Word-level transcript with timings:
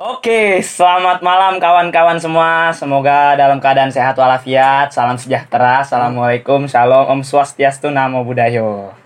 Oke, 0.00 0.64
selamat 0.64 1.20
malam 1.20 1.60
kawan-kawan 1.60 2.16
semua. 2.16 2.72
Semoga 2.72 3.36
dalam 3.36 3.60
keadaan 3.60 3.92
sehat 3.92 4.16
walafiat. 4.16 4.96
Salam 4.96 5.20
sejahtera. 5.20 5.84
Assalamualaikum, 5.84 6.64
shalom, 6.64 7.04
om 7.04 7.20
swastiastu, 7.20 7.92
namo 7.92 8.24
buddhayo. 8.24 8.96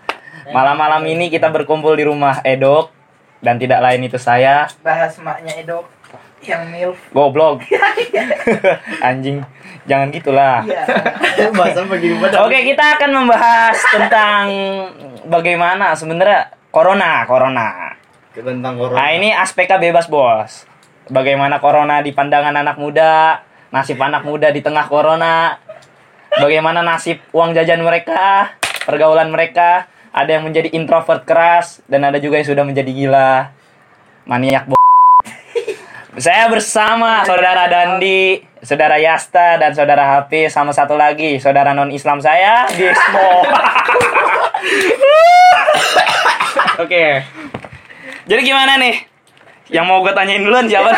Malam-malam 0.47 1.03
ini 1.03 1.27
kita 1.27 1.51
berkumpul 1.51 1.99
di 1.99 2.07
rumah 2.07 2.39
Edok 2.47 2.95
dan 3.43 3.59
tidak 3.59 3.83
lain 3.83 4.07
itu 4.07 4.15
saya, 4.15 4.71
bahas 4.79 5.19
maknya 5.19 5.59
Edo 5.59 5.83
yang 6.39 6.63
milf 6.71 6.95
goblok. 7.11 7.67
Anjing, 9.03 9.43
jangan 9.83 10.15
gitulah. 10.15 10.63
iya. 10.63 10.87
Oke, 12.39 12.63
kita 12.63 12.95
akan 12.95 13.09
membahas 13.11 13.75
tentang 13.91 14.43
bagaimana 15.27 15.91
sebenarnya 15.91 16.55
corona, 16.71 17.27
corona. 17.27 17.91
Tentang 18.31 18.79
Nah, 18.79 18.79
corona. 18.79 19.11
ini 19.11 19.35
aspeknya 19.35 19.75
bebas, 19.75 20.07
Bos. 20.07 20.74
Bagaimana 21.05 21.61
corona 21.61 22.01
di 22.01 22.09
pandangan 22.17 22.55
anak 22.57 22.81
muda, 22.81 23.45
nasib 23.69 24.01
anak 24.01 24.25
muda 24.25 24.49
di 24.49 24.65
tengah 24.65 24.89
corona, 24.89 25.53
bagaimana 26.41 26.81
nasib 26.81 27.21
uang 27.29 27.53
jajan 27.53 27.85
mereka, 27.85 28.57
pergaulan 28.89 29.29
mereka, 29.29 29.85
ada 30.09 30.29
yang 30.33 30.49
menjadi 30.49 30.73
introvert 30.73 31.21
keras 31.21 31.85
dan 31.85 32.09
ada 32.09 32.17
juga 32.17 32.41
yang 32.41 32.49
sudah 32.49 32.65
menjadi 32.65 32.89
gila. 32.89 33.53
Maniak 34.25 34.65
bo 34.65 34.73
Saya 36.17 36.49
bersama 36.49 37.21
saudara 37.27 37.69
Dandi, 37.69 38.41
saudara 38.63 38.97
Yasta 38.97 39.61
dan 39.61 39.77
saudara 39.77 40.17
Hafiz 40.17 40.49
sama 40.55 40.73
satu 40.73 40.97
lagi 40.97 41.37
saudara 41.37 41.77
non 41.77 41.93
Islam 41.93 42.17
saya, 42.17 42.65
Gismo. 42.73 43.45
Oke. 46.83 47.21
Jadi 48.25 48.41
gimana 48.41 48.81
nih? 48.81 49.14
Yang 49.69 49.85
mau 49.89 49.97
gue 50.05 50.13
tanyain 50.13 50.41
duluan 50.45 50.65
siapa? 50.69 50.93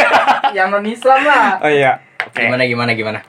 yang 0.56 0.70
non 0.70 0.86
Islam 0.86 1.20
lah 1.26 1.58
oh 1.58 1.70
iya. 1.70 1.98
Oke. 2.30 2.46
Gimana 2.46 2.64
gimana 2.64 2.90
gimana? 2.94 3.20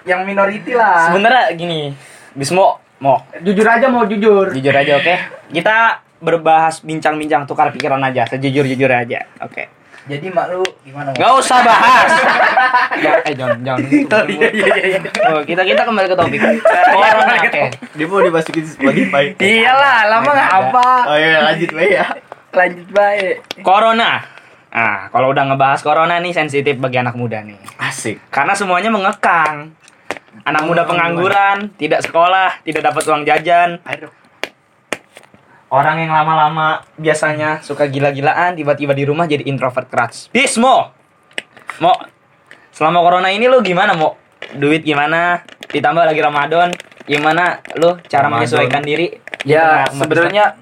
yang 0.00 0.24
minority 0.24 0.72
lah 0.72 1.12
Sebenarnya 1.12 1.52
gini, 1.54 1.92
Bismo 2.32 2.80
mau 3.00 3.16
jujur 3.40 3.64
aja 3.64 3.88
mau 3.88 4.04
jujur 4.04 4.52
jujur 4.52 4.74
aja 4.76 4.92
oke? 4.96 5.14
Kita 5.50 5.76
berbahas 6.20 6.84
bincang-bincang 6.84 7.48
tukar 7.48 7.72
pikiran 7.72 8.00
aja, 8.04 8.28
sejujur-jujur 8.28 8.92
aja. 8.92 9.24
Oke. 9.40 9.72
jadi 10.08 10.32
mak 10.32 10.48
lu 10.50 10.64
gimana 10.82 11.12
Mak? 11.12 11.20
Gak 11.20 11.32
usah 11.38 11.58
bahas. 11.60 12.08
jangan, 12.98 13.20
eh 13.24 13.34
jangan 13.36 13.58
jangan. 13.62 13.80
gitu. 13.92 14.16
Oh, 14.16 14.24
iya 14.26 14.48
iya 14.50 14.74
iya 14.96 14.98
Oh, 15.30 15.40
kita 15.44 15.62
kita 15.62 15.82
kembali 15.84 16.08
ke 16.08 16.16
topik. 16.16 16.40
Corona 16.96 17.34
oke. 17.40 17.62
Dia 17.94 18.06
mau 18.08 18.20
dimasukin 18.20 18.64
Spotify. 18.64 19.24
iyalah 19.38 19.96
lama 20.08 20.30
nggak 20.32 20.50
apa 20.50 20.88
Oh 21.04 21.16
iya 21.20 21.38
lanjut 21.44 21.70
baik 21.72 21.92
ya. 22.00 22.06
Lanjut 22.50 22.88
baik 22.90 23.62
Corona. 23.62 24.40
Ah, 24.70 25.10
kalau 25.10 25.34
udah 25.34 25.50
ngebahas 25.50 25.82
corona 25.82 26.22
nih 26.22 26.30
sensitif 26.30 26.78
bagi 26.78 27.02
anak 27.02 27.18
muda 27.18 27.42
nih. 27.42 27.58
Asik. 27.82 28.22
Karena 28.30 28.54
semuanya 28.54 28.86
mengekang. 28.94 29.74
Anak 30.46 30.62
muda 30.62 30.86
pengangguran, 30.86 31.74
tidak 31.74 32.06
sekolah, 32.06 32.62
tidak 32.62 32.86
dapat 32.86 33.02
uang 33.02 33.26
jajan. 33.26 33.82
Aduh. 33.82 34.14
Orang 35.74 36.02
yang 36.02 36.14
lama-lama 36.14 36.86
biasanya 36.94 37.62
suka 37.66 37.90
gila-gilaan, 37.90 38.54
tiba-tiba 38.54 38.94
di 38.94 39.06
rumah 39.06 39.26
jadi 39.26 39.42
introvert 39.46 39.90
keras. 39.90 40.30
Bismo! 40.30 40.94
Mo, 41.82 41.94
selama 42.70 43.02
corona 43.02 43.30
ini 43.34 43.50
lu 43.50 43.62
gimana, 43.62 43.94
Mo? 43.94 44.18
Duit 44.54 44.86
gimana? 44.86 45.42
Ditambah 45.70 46.06
lagi 46.06 46.18
Ramadan, 46.22 46.74
gimana 47.06 47.62
lu 47.78 47.98
cara 48.06 48.26
Ramadan. 48.26 48.42
menyesuaikan 48.42 48.82
diri? 48.82 49.18
di 49.42 49.54
Ya 49.54 49.86
sebenarnya 49.90 50.58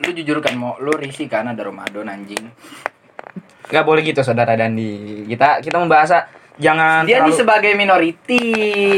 lu 0.00 0.10
jujur 0.12 0.38
kan 0.40 0.54
mau 0.54 0.76
lu 0.78 0.92
risih 0.92 1.26
kan 1.26 1.44
ada 1.46 1.60
Ramadan 1.60 2.08
anjing. 2.08 2.48
Nggak 3.68 3.84
boleh 3.84 4.02
gitu, 4.02 4.20
saudara 4.20 4.54
Dandi. 4.54 5.22
Kita 5.26 5.60
kita 5.60 5.76
membahas 5.76 6.26
jangan 6.56 7.04
Dia 7.04 7.20
nih 7.20 7.28
terlalu, 7.28 7.36
sebagai 7.36 7.72
minority. 7.74 8.42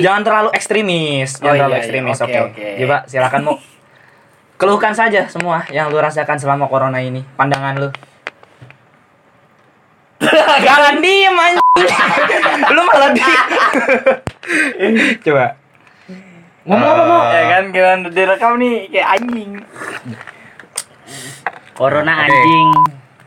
jangan 0.01 0.23
terlalu 0.23 0.49
ekstremis, 0.53 1.37
jangan 1.37 1.45
Oh, 1.45 1.59
terlalu 1.59 1.69
iya, 1.69 1.77
iya. 1.77 1.83
ekstremis, 1.83 2.19
Oke, 2.19 2.39
oke. 2.41 2.67
Coba 2.79 2.97
silakan, 3.05 3.41
Mo. 3.43 3.53
Keluhkan 4.55 4.95
saja 4.95 5.27
semua 5.27 5.67
yang 5.69 5.91
lu 5.91 5.99
rasakan 5.99 6.39
selama 6.39 6.67
corona 6.67 6.99
ini, 6.99 7.27
pandangan 7.35 7.75
lu. 7.77 7.91
Jangan 10.63 11.03
diem 11.03 11.35
anjing. 11.35 11.67
lu 12.71 12.81
malah 12.85 13.11
diem. 13.11 13.47
Coba. 15.21 15.47
ngomong-ngomong 16.63 17.07
Mo. 17.11 17.19
Eh, 17.27 17.35
ya 17.35 17.45
kan 17.51 17.65
gimana 17.69 18.07
direkam 18.09 18.53
nih 18.57 18.75
kayak 18.89 19.09
anjing. 19.13 19.51
Corona 21.83 22.15
Oke. 22.15 22.31
anjing. 22.31 22.69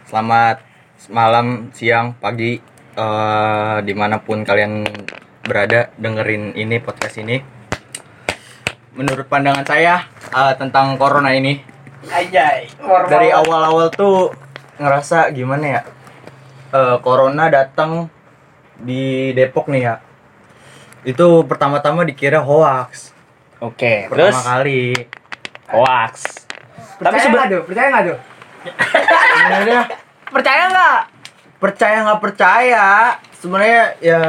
Selamat 0.08 0.64
malam, 1.12 1.76
siang, 1.76 2.16
pagi, 2.16 2.56
eh 2.96 3.78
di 3.84 3.92
mana 3.92 4.24
pun 4.24 4.48
kalian 4.48 4.88
berada 5.44 5.92
dengerin 6.00 6.56
ini 6.56 6.80
podcast 6.80 7.20
ini. 7.20 7.36
Menurut 8.96 9.28
pandangan 9.28 9.68
saya 9.68 10.08
eh, 10.32 10.54
tentang 10.56 10.96
corona 10.96 11.36
ini 11.36 11.60
formal. 12.80 13.12
dari 13.12 13.36
awal-awal 13.36 13.92
tuh 13.92 14.32
ngerasa 14.80 15.36
gimana 15.36 15.66
ya? 15.68 15.82
Eh, 16.72 16.96
corona 17.04 17.52
datang 17.52 18.08
di 18.80 19.36
Depok 19.36 19.68
nih 19.68 19.84
ya. 19.84 19.96
Itu 21.04 21.44
pertama-tama 21.44 22.08
dikira 22.08 22.40
hoax. 22.40 23.12
Oke, 23.60 24.08
terus 24.08 24.32
Pertama 24.32 24.64
kali. 24.64 24.96
hoax. 25.76 26.48
Percaya 27.04 27.20
sebe- 27.20 27.36
nggak 27.36 27.48
tuh? 27.52 27.64
Percaya 27.68 27.90
nggak 27.92 28.06
tuh? 28.16 28.35
Sebenarnya 28.66 29.82
Percaya 30.28 30.64
nggak? 30.68 31.00
percaya 31.56 31.98
nggak 32.04 32.22
percaya 32.22 32.86
sebenarnya 33.34 33.82
ya 33.98 34.22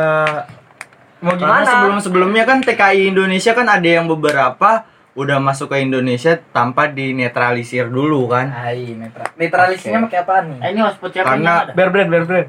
Mau 1.18 1.34
gimana? 1.34 1.66
sebelum 1.66 1.98
sebelumnya 1.98 2.44
kan 2.44 2.60
TKI 2.60 3.10
Indonesia 3.10 3.50
kan 3.50 3.66
ada 3.66 3.84
yang 3.84 4.06
beberapa 4.06 4.86
udah 5.12 5.36
masuk 5.36 5.68
ke 5.68 5.80
Indonesia 5.80 6.38
tanpa 6.50 6.86
dinetralisir 6.86 7.88
dulu 7.88 8.28
kan 8.28 8.46
Hai, 8.48 8.94
netra 8.94 9.32
netralisnya 9.34 9.98
pakai 10.02 10.20
apaan 10.20 10.44
nih? 10.50 10.58
Eh, 10.60 10.68
ini 10.70 10.80
hotspot 10.82 11.10
siapa 11.10 11.28
Karena- 11.30 11.44
ini 11.56 11.62
ada? 11.62 11.72
Bear 11.72 11.88
brand, 11.88 12.08
bear 12.08 12.24
brand. 12.24 12.48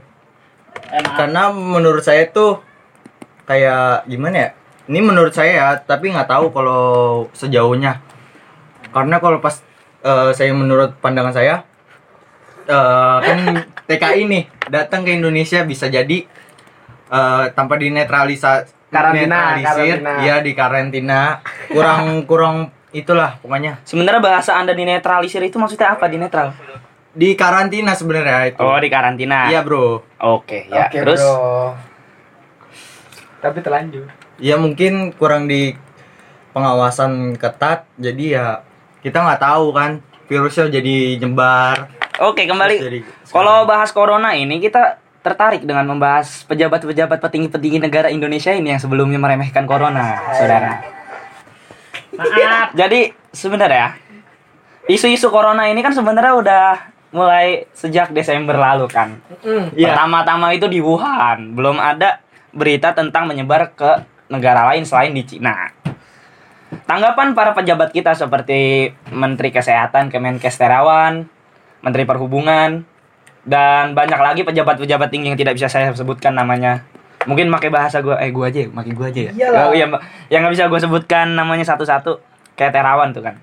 Eh, 0.85 1.03
karena 1.15 1.41
menurut 1.49 2.03
saya 2.03 2.27
tuh 2.27 2.59
kayak 3.43 4.05
gimana 4.05 4.35
ya 4.37 4.49
ini 4.85 4.99
menurut 5.01 5.31
saya 5.31 5.51
ya 5.53 5.67
tapi 5.79 6.11
nggak 6.11 6.27
tahu 6.27 6.51
kalau 6.51 6.83
sejauhnya 7.31 8.03
karena 8.89 9.17
kalau 9.17 9.39
pas 9.39 9.63
eh, 9.99 10.31
saya 10.31 10.51
menurut 10.51 10.95
pandangan 10.97 11.31
saya 11.31 11.63
eh, 12.67 13.17
kan 13.21 13.39
TKI 13.83 14.21
nih 14.23 14.43
datang 14.67 15.01
ke 15.01 15.11
Indonesia 15.11 15.63
bisa 15.63 15.87
jadi 15.87 16.27
eh, 17.07 17.45
tanpa 17.51 17.75
dinetralisasi 17.75 18.75
Karantina, 18.87 19.59
karantina. 19.59 20.11
ya 20.21 20.39
di 20.39 20.51
karantina 20.51 21.43
kurang 21.67 22.23
kurang 22.23 22.55
itulah 22.89 23.35
pokoknya 23.37 23.83
Sebenarnya 23.83 24.21
bahasa 24.21 24.55
Anda 24.55 24.71
dinetralisir 24.71 25.41
itu 25.41 25.55
maksudnya 25.55 25.91
apa 25.91 26.07
dinetral? 26.07 26.55
di 27.11 27.33
karantina 27.33 27.91
sebenarnya 27.91 28.47
itu 28.47 28.61
Oh, 28.61 28.77
di 28.77 28.87
karantina. 28.87 29.49
iya 29.49 29.59
bro 29.59 30.05
Oke, 30.21 30.67
ya. 30.67 30.85
Oke, 30.85 30.97
terus 30.97 31.19
bro. 31.19 31.73
Tapi 33.37 33.59
terlanjur. 33.59 34.05
ya 34.37 34.55
mungkin 34.55 35.11
kurang 35.11 35.45
di 35.45 35.73
pengawasan 36.51 37.35
ketat 37.35 37.89
jadi 37.95 38.23
ya 38.31 38.45
kita 39.01 39.19
nggak 39.19 39.41
tahu 39.41 39.65
kan 39.71 39.99
virusnya 40.25 40.69
jadi 40.71 40.95
nyebar 41.17 41.89
Oke, 42.17 42.49
kembali. 42.49 43.05
Kalau 43.29 43.69
bahas 43.69 43.93
corona 43.93 44.33
ini 44.33 44.57
kita 44.57 44.97
tertarik 45.21 45.61
dengan 45.61 45.85
membahas 45.85 46.47
pejabat-pejabat 46.49 47.21
petinggi-petinggi 47.21 47.77
negara 47.83 48.07
Indonesia 48.09 48.49
ini 48.55 48.73
yang 48.73 48.81
sebelumnya 48.81 49.21
meremehkan 49.21 49.69
corona, 49.69 50.33
saudara. 50.33 50.81
Maaf. 52.17 52.73
Jadi 52.73 53.13
sebenarnya 53.29 53.93
isu-isu 54.89 55.29
corona 55.29 55.69
ini 55.69 55.83
kan 55.85 55.93
sebenarnya 55.93 56.33
udah 56.33 56.65
mulai 57.13 57.69
sejak 57.77 58.09
Desember 58.15 58.57
lalu 58.57 58.89
kan. 58.89 59.21
Iya. 59.77 59.93
Pertama-tama 59.93 60.57
itu 60.57 60.65
di 60.65 60.81
Wuhan, 60.81 61.53
belum 61.53 61.77
ada 61.77 62.23
berita 62.49 62.97
tentang 62.97 63.29
menyebar 63.29 63.77
ke 63.77 63.91
negara 64.33 64.65
lain 64.73 64.87
selain 64.89 65.13
di 65.13 65.21
Cina. 65.21 65.69
Tanggapan 66.87 67.37
para 67.37 67.53
pejabat 67.53 67.93
kita 67.93 68.17
seperti 68.17 68.91
Menteri 69.13 69.53
Kesehatan 69.53 70.09
Kemenkes 70.11 70.59
Terawan, 70.59 71.27
Menteri 71.87 72.03
Perhubungan, 72.03 72.83
dan 73.47 73.95
banyak 73.95 74.19
lagi 74.19 74.41
pejabat-pejabat 74.43 75.07
tinggi 75.07 75.31
yang 75.31 75.39
tidak 75.39 75.55
bisa 75.55 75.71
saya 75.71 75.95
sebutkan 75.95 76.35
namanya. 76.35 76.83
Mungkin 77.23 77.47
pakai 77.47 77.71
bahasa 77.71 78.03
gua, 78.03 78.19
eh 78.19 78.27
gua 78.35 78.51
aja, 78.51 78.67
pakai 78.67 78.91
gua 78.91 79.07
aja 79.07 79.21
ya. 79.23 79.31
Iyalah. 79.31 79.71
Oh, 79.71 79.73
iya, 79.73 79.87
Mbak. 79.87 80.01
yang 80.27 80.39
nggak 80.43 80.53
bisa 80.59 80.65
gua 80.67 80.79
sebutkan 80.83 81.25
namanya 81.31 81.63
satu-satu, 81.63 82.19
kayak 82.59 82.75
Terawan 82.75 83.15
tuh 83.15 83.23
kan. 83.23 83.35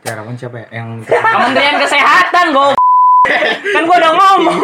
Terawan 0.00 0.32
siapa 0.40 0.56
ya 0.64 0.80
yang 0.80 1.04
Kementerian 1.36 1.76
Kesehatan, 1.76 2.56
go. 2.56 2.72
kan 3.76 3.82
gua 3.84 3.96
udah 4.00 4.12
ngomong. 4.16 4.56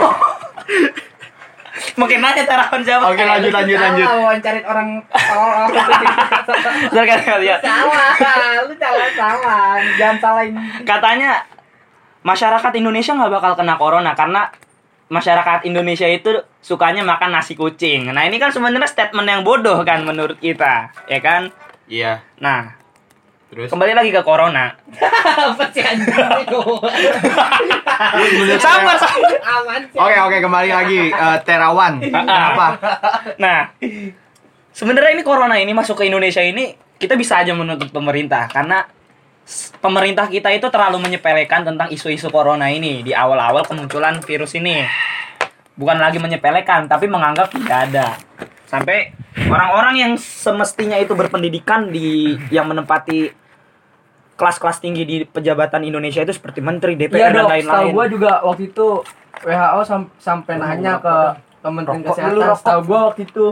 Mungkin 1.93 2.19
nanya 2.25 2.45
Terawan 2.49 2.81
siapa? 2.81 3.05
oke 3.13 3.23
lanjut 3.25 3.53
lanjut 3.53 3.77
lanjut 3.77 4.07
Salah 4.07 4.19
wawancarin 4.25 4.65
orang 4.65 4.89
salah. 5.13 5.67
Ntar 6.93 7.05
kan 7.05 7.19
lihat. 7.45 7.61
salah, 7.61 8.51
lu 8.65 8.75
salah 8.81 9.09
salah. 9.13 9.77
Jangan 10.01 10.17
salahin. 10.21 10.53
Katanya 10.89 11.45
masyarakat 12.23 12.73
Indonesia 12.79 13.15
nggak 13.15 13.33
bakal 13.33 13.53
kena 13.59 13.75
corona 13.79 14.15
karena 14.15 14.51
masyarakat 15.13 15.69
Indonesia 15.69 16.09
itu 16.09 16.41
sukanya 16.65 17.05
makan 17.05 17.37
nasi 17.37 17.53
kucing. 17.53 18.09
Nah, 18.09 18.25
ini 18.25 18.41
kan 18.41 18.49
sebenarnya 18.49 18.89
statement 18.89 19.29
yang 19.29 19.45
bodoh 19.45 19.85
kan 19.85 20.09
menurut 20.09 20.41
kita, 20.41 20.89
ya 21.05 21.21
kan? 21.21 21.53
Iya. 21.85 22.25
Nah, 22.41 22.81
Terus 23.53 23.69
kembali 23.69 23.93
lagi 23.93 24.09
ke 24.09 24.25
corona. 24.25 24.73
Apa 25.53 25.69
sih 25.77 25.85
anjing 25.85 26.09
Sabar, 28.57 28.97
sabar. 28.97 29.33
Aman 29.45 29.85
sih. 29.93 30.01
Oke 30.01 30.17
oke 30.25 30.37
kembali 30.41 30.73
lagi 30.73 31.13
Eh, 31.13 31.39
Terawan. 31.45 32.01
Kenapa? 32.17 32.81
Nah, 33.37 33.69
sebenarnya 34.73 35.13
ini 35.13 35.21
corona 35.21 35.61
ini 35.61 35.77
masuk 35.77 36.01
ke 36.01 36.09
Indonesia 36.09 36.41
ini 36.41 36.73
kita 36.97 37.13
bisa 37.13 37.45
aja 37.45 37.53
menuntut 37.53 37.93
pemerintah 37.93 38.49
karena 38.49 38.89
pemerintah 39.79 40.27
kita 40.27 40.49
itu 40.49 40.67
terlalu 40.69 41.03
menyepelekan 41.03 41.65
tentang 41.65 41.89
isu-isu 41.89 42.29
corona 42.29 42.69
ini 42.69 43.03
di 43.03 43.13
awal-awal 43.13 43.63
kemunculan 43.63 44.21
virus 44.21 44.55
ini. 44.55 44.83
Bukan 45.73 45.97
lagi 45.97 46.21
menyepelekan, 46.21 46.85
tapi 46.85 47.09
menganggap 47.09 47.49
tidak 47.51 47.79
ada. 47.91 48.07
Sampai 48.69 49.13
orang-orang 49.43 49.95
yang 49.97 50.13
semestinya 50.17 50.97
itu 50.97 51.13
berpendidikan 51.13 51.89
di 51.89 52.37
yang 52.49 52.69
menempati 52.69 53.33
kelas-kelas 54.33 54.81
tinggi 54.81 55.05
di 55.05 55.17
pejabatan 55.23 55.85
Indonesia 55.85 56.21
itu 56.21 56.33
seperti 56.33 56.59
menteri, 56.59 56.97
Iya 56.97 57.07
DPR 57.07 57.31
dan 57.31 57.33
dok, 57.33 57.37
setahu 57.37 57.53
lain-lain. 57.53 57.93
gua 57.93 58.07
juga 58.09 58.33
waktu 58.43 58.63
itu 58.67 58.87
WHO 59.43 59.81
sam- 59.85 60.13
sampai 60.17 60.55
nanya 60.57 60.99
ke 60.99 61.15
Kementerian 61.63 62.03
Kesehatan. 62.03 62.57
Setahu 62.57 62.81
gua 62.85 63.01
waktu 63.07 63.23
itu 63.23 63.47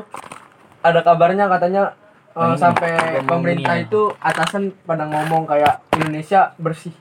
ada 0.80 1.00
kabarnya 1.00 1.46
katanya 1.46 1.82
eh, 2.30 2.38
Hmm, 2.38 2.54
sampai 2.54 3.20
pemerintah 3.26 3.74
ya. 3.74 3.84
itu 3.84 4.00
atasan 4.22 4.70
pada 4.86 5.04
ngomong 5.06 5.50
kayak 5.50 5.82
Indonesia 5.98 6.54
bersih, 6.56 6.94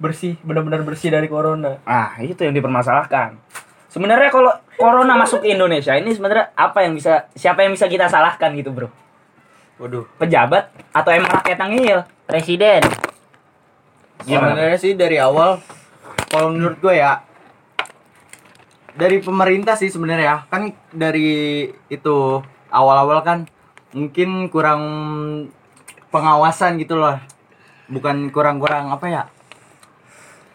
bersih, 0.00 0.40
benar-benar 0.40 0.80
bersih 0.82 1.12
dari 1.12 1.28
corona. 1.28 1.76
Ah, 1.84 2.16
itu 2.24 2.40
yang 2.40 2.56
dipermasalahkan. 2.56 3.36
Sebenarnya 3.92 4.32
kalau 4.32 4.48
corona 4.80 5.12
masuk 5.20 5.44
ke 5.44 5.52
Indonesia 5.52 5.92
ini 5.92 6.16
sebenarnya 6.16 6.56
apa 6.56 6.80
yang 6.88 6.96
bisa 6.96 7.28
siapa 7.36 7.60
yang 7.60 7.76
bisa 7.76 7.84
kita 7.84 8.08
salahkan 8.08 8.48
gitu, 8.56 8.72
Bro? 8.72 8.88
Waduh. 9.76 10.08
Pejabat 10.16 10.72
atau 10.96 11.10
emang 11.12 11.28
rakyat 11.28 11.58
yang 11.60 11.70
ngeyel? 11.76 12.00
Presiden. 12.24 12.80
Sebenarnya 14.24 14.78
sih 14.80 14.96
dari 14.96 15.20
awal 15.20 15.60
kalau 16.32 16.54
menurut 16.54 16.80
gue 16.80 16.96
ya 16.96 17.20
dari 18.92 19.20
pemerintah 19.20 19.76
sih 19.76 19.88
sebenarnya 19.88 20.48
kan 20.48 20.72
dari 20.92 21.64
itu 21.88 22.16
awal-awal 22.68 23.20
kan 23.20 23.44
mungkin 23.92 24.48
kurang 24.48 24.82
pengawasan 26.08 26.76
gitu 26.76 26.96
loh. 26.96 27.16
Bukan 27.88 28.32
kurang-kurang 28.32 28.88
apa 28.88 29.06
ya? 29.08 29.22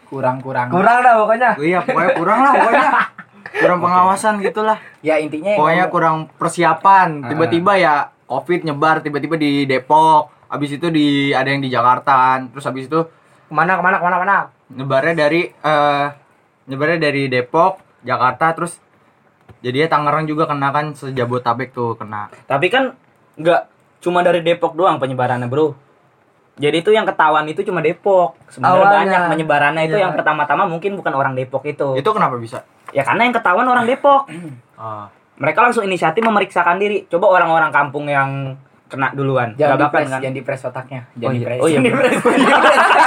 Kurang-kurang. 0.08 0.72
Kurang 0.72 0.96
dah 1.04 1.14
pokoknya. 1.20 1.50
Iya, 1.58 1.78
pokoknya 1.84 2.10
kurang 2.16 2.38
lah 2.42 2.52
pokoknya. 2.54 2.90
Kurang 3.48 3.80
pengawasan 3.80 4.44
gitulah. 4.44 4.76
Ya 5.00 5.16
intinya 5.16 5.48
yang 5.50 5.58
Pokoknya 5.58 5.84
ngomong- 5.88 5.94
kurang 5.96 6.16
persiapan. 6.36 7.08
Ah. 7.24 7.28
Tiba-tiba 7.32 7.72
ya 7.74 7.94
Covid 8.28 8.60
nyebar 8.62 9.00
tiba-tiba 9.00 9.40
di 9.40 9.64
Depok, 9.64 10.28
habis 10.52 10.76
itu 10.76 10.92
di 10.92 11.32
ada 11.32 11.48
yang 11.48 11.64
di 11.64 11.72
Jakarta, 11.72 12.38
terus 12.44 12.68
habis 12.68 12.86
itu 12.86 13.00
Ke 13.48 13.52
mana, 13.56 13.80
ke 13.80 13.82
mana, 13.82 13.96
ke 13.96 14.04
mana, 14.04 14.16
ke 14.20 14.24
mana? 14.28 14.38
nyebarnya 14.68 15.14
dari 15.16 15.48
eh 15.48 16.06
nyebarnya 16.68 16.98
dari 17.00 17.32
Depok, 17.32 17.80
Jakarta 18.04 18.52
terus 18.52 18.76
jadinya 19.64 19.88
Tangerang 19.88 20.28
juga 20.28 20.44
kena 20.44 20.68
kan 20.68 20.92
sejabotabek 20.92 21.72
tuh 21.72 21.96
kena. 21.96 22.28
Tapi 22.44 22.68
kan 22.68 22.92
nggak 23.38 23.60
cuma 23.98 24.20
dari 24.20 24.42
Depok 24.42 24.74
doang 24.74 24.98
penyebarannya, 24.98 25.46
Bro. 25.46 25.78
Jadi 26.58 26.82
itu 26.82 26.90
yang 26.90 27.06
ketahuan 27.06 27.46
itu 27.46 27.62
cuma 27.62 27.78
Depok. 27.78 28.34
Sebenarnya 28.50 28.84
banyak 28.84 29.20
penyebarannya 29.30 29.82
itu 29.86 29.94
Iya. 29.94 30.04
yang 30.04 30.12
pertama-tama 30.12 30.66
mungkin 30.66 30.98
bukan 30.98 31.14
orang 31.14 31.32
Depok 31.32 31.62
itu. 31.64 31.94
Itu 31.94 32.10
kenapa 32.10 32.34
bisa? 32.34 32.66
Ya 32.90 33.06
karena 33.06 33.24
yang 33.24 33.32
ketahuan 33.32 33.64
orang 33.64 33.86
Depok. 33.86 34.26
Ah. 34.78 35.10
Mereka 35.42 35.58
langsung 35.58 35.82
inisiatif 35.82 36.22
memeriksakan 36.22 36.78
diri. 36.78 37.02
Coba 37.10 37.26
orang-orang 37.30 37.70
kampung 37.70 38.06
yang 38.06 38.54
kena 38.86 39.10
duluan. 39.10 39.52
jangan 39.52 39.74
bakal 39.74 39.90
dipres, 39.90 40.06
kan? 40.08 40.20
jangan 40.22 40.36
dipres 40.38 40.60
otaknya. 40.62 41.00
Oh 41.02 41.18
Jangan 41.18 41.34
iya. 41.34 41.40
dipres. 41.42 41.58
Oh 41.58 41.68
iya. 41.68 41.80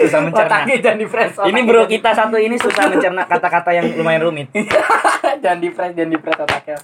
Susah 0.00 0.20
mencerna. 0.24 0.48
Otaknya 0.48 0.76
jangan 0.80 0.98
dipres. 0.98 1.30
Ini 1.30 1.40
otaknya 1.40 1.62
bro 1.64 1.78
jangan- 1.78 1.92
kita 1.92 2.10
satu 2.16 2.36
ini 2.36 2.56
susah 2.56 2.84
mencerna 2.88 3.22
kata-kata 3.24 3.70
yang 3.70 3.86
lumayan 3.94 4.22
rumit. 4.24 4.48
jangan 5.44 5.58
dipres, 5.60 5.90
jangan 5.92 6.10
dipres 6.10 6.36
otaknya. 6.36 6.76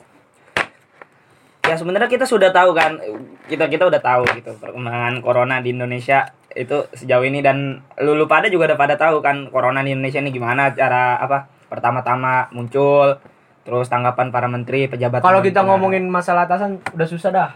Ya 1.65 1.81
sebenarnya 1.81 2.13
kita 2.13 2.29
sudah 2.29 2.53
tahu 2.53 2.77
kan, 2.77 3.01
kita 3.49 3.73
kita 3.73 3.89
udah 3.89 3.97
tahu 3.97 4.29
gitu 4.37 4.53
perkembangan 4.61 5.25
corona 5.25 5.65
di 5.65 5.73
Indonesia 5.73 6.29
itu 6.53 6.87
sejauh 6.93 7.25
ini 7.25 7.41
dan 7.41 7.81
lu, 8.05 8.15
lu 8.15 8.29
pada 8.29 8.53
juga 8.53 8.69
udah 8.71 8.79
pada 8.79 8.95
tahu 9.01 9.25
kan 9.25 9.49
corona 9.49 9.81
di 9.81 9.97
Indonesia 9.97 10.21
ini 10.21 10.31
gimana 10.31 10.71
cara 10.77 11.17
apa 11.19 11.49
pertama-tama 11.73 12.53
muncul, 12.53 13.17
terus 13.65 13.89
tanggapan 13.89 14.29
para 14.29 14.47
menteri 14.47 14.87
pejabat. 14.87 15.25
Kalau 15.25 15.41
kita 15.41 15.65
ngomongin 15.65 16.05
masalah 16.07 16.45
atasan 16.45 16.85
udah 16.95 17.09
susah 17.09 17.31
dah. 17.33 17.51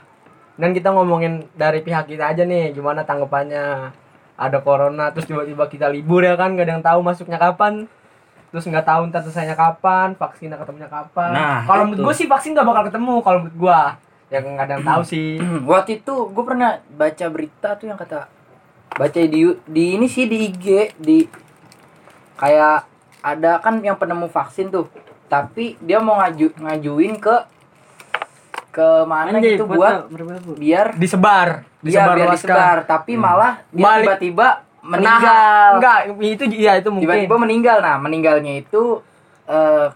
Dan 0.58 0.74
kita 0.74 0.90
ngomongin 0.90 1.46
dari 1.54 1.86
pihak 1.86 2.10
kita 2.10 2.34
aja 2.34 2.42
nih, 2.42 2.74
gimana 2.74 3.06
tanggapannya 3.06 3.94
ada 4.34 4.58
corona 4.64 5.14
terus 5.14 5.30
tiba-tiba 5.30 5.70
kita 5.70 5.86
libur 5.86 6.26
ya 6.26 6.34
kan, 6.34 6.58
gak 6.58 6.66
ada 6.66 6.72
yang 6.74 6.82
tahu 6.82 7.00
masuknya 7.04 7.38
kapan. 7.38 7.86
Terus 8.48 8.64
nggak 8.64 8.86
tahu 8.88 9.00
ntar 9.12 9.20
selesainya 9.24 9.52
kapan, 9.52 10.16
vaksinnya 10.16 10.56
ketemunya 10.56 10.88
kapan. 10.88 11.30
Nah, 11.36 11.56
kalau 11.68 11.84
menurut 11.84 12.08
gue 12.08 12.14
sih 12.16 12.26
vaksin 12.26 12.56
gak 12.56 12.64
bakal 12.64 12.88
ketemu 12.88 13.14
kalau 13.20 13.38
menurut 13.44 13.56
gue. 13.60 13.80
Yang 14.32 14.44
nggak 14.56 14.66
ada 14.66 14.74
yang 14.76 14.86
tahu 14.88 15.02
sih. 15.04 15.30
Waktu 15.68 15.90
itu 16.00 16.14
gue 16.32 16.44
pernah 16.44 16.70
baca 16.88 17.26
berita 17.28 17.68
tuh 17.76 17.86
yang 17.92 17.98
kata 18.00 18.28
baca 18.88 19.20
di 19.20 19.42
di 19.68 19.84
ini 19.94 20.06
sih 20.08 20.24
di 20.24 20.48
IG 20.48 20.96
di 20.96 21.28
kayak 22.40 22.88
ada 23.20 23.60
kan 23.60 23.78
yang 23.84 24.00
penemu 24.00 24.26
vaksin 24.26 24.72
tuh 24.72 24.88
tapi 25.28 25.76
dia 25.84 26.00
mau 26.00 26.16
ngaju 26.18 26.56
ngajuin 26.56 27.20
ke 27.20 27.36
ke 28.72 28.88
mana 29.04 29.36
gitu 29.42 29.68
buat 29.68 30.08
biar 30.56 30.96
Disebar, 30.96 31.68
disebar 31.82 32.14
biar 32.16 32.28
luaskan. 32.32 32.48
disebar 32.48 32.76
tapi 32.88 33.12
malah 33.18 33.60
dia 33.74 34.00
tiba-tiba. 34.00 34.48
Meninggal 34.80 35.76
Enggak, 35.76 35.98
itu 36.20 36.44
iya 36.50 36.72
itu 36.76 36.88
mungkin. 36.88 37.06
tiba-tiba 37.06 37.36
meninggal 37.36 37.76
nah 37.78 37.96
meninggalnya 37.96 38.58
itu 38.58 39.02
eh 39.44 39.86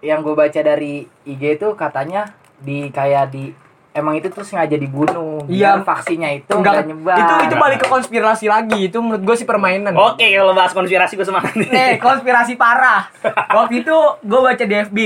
yang 0.00 0.18
gue 0.20 0.34
baca 0.34 0.60
dari 0.60 1.06
IG 1.22 1.42
itu 1.56 1.68
katanya 1.72 2.26
di 2.58 2.88
kayak 2.88 3.30
di 3.30 3.54
emang 3.92 4.16
itu 4.16 4.26
tuh 4.26 4.40
sengaja 4.40 4.74
dibunuh 4.74 5.44
Iya. 5.46 5.76
biar 5.76 5.84
vaksinnya 5.84 6.30
itu 6.34 6.50
Enggak, 6.50 6.74
nggak 6.74 6.86
nyebar 6.88 7.16
itu 7.18 7.34
itu 7.44 7.54
balik 7.56 7.78
ke 7.78 7.88
konspirasi 7.88 8.46
lagi. 8.48 8.88
Itu 8.88 8.98
menurut 8.98 9.22
gue 9.22 9.36
sih 9.36 9.44
permainan. 9.44 9.92
Oke 9.92 10.24
kalau 10.24 10.56
bahas 10.56 10.72
konspirasi 10.72 11.12
gue 11.12 11.22
semangat 11.22 11.52
nih. 11.54 11.68
Nih, 11.76 11.92
konspirasi 12.00 12.56
parah. 12.56 13.12
Waktu 13.52 13.84
itu 13.84 13.94
gue 14.18 14.40
baca 14.40 14.64
di 14.64 14.74
FB. 14.80 14.98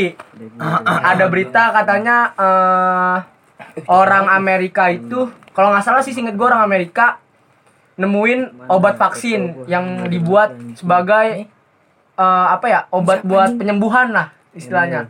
Ada 1.11 1.25
berita 1.27 1.75
katanya 1.75 2.17
eh, 2.33 3.17
orang 3.85 4.31
Amerika 4.31 4.89
itu, 4.89 5.29
kalau 5.51 5.75
nggak 5.75 5.83
salah 5.83 6.01
sih 6.01 6.15
singkat 6.15 6.33
gue 6.33 6.47
orang 6.47 6.63
Amerika 6.63 7.19
nemuin 7.97 8.69
obat 8.69 9.01
vaksin 9.01 9.65
yang 9.67 10.07
dibuat 10.13 10.53
sebagai 10.77 11.49
eh, 12.17 12.47
apa 12.53 12.67
ya 12.69 12.81
obat 12.93 13.25
buat 13.25 13.57
penyembuhan 13.57 14.13
lah 14.13 14.33
istilahnya. 14.53 15.09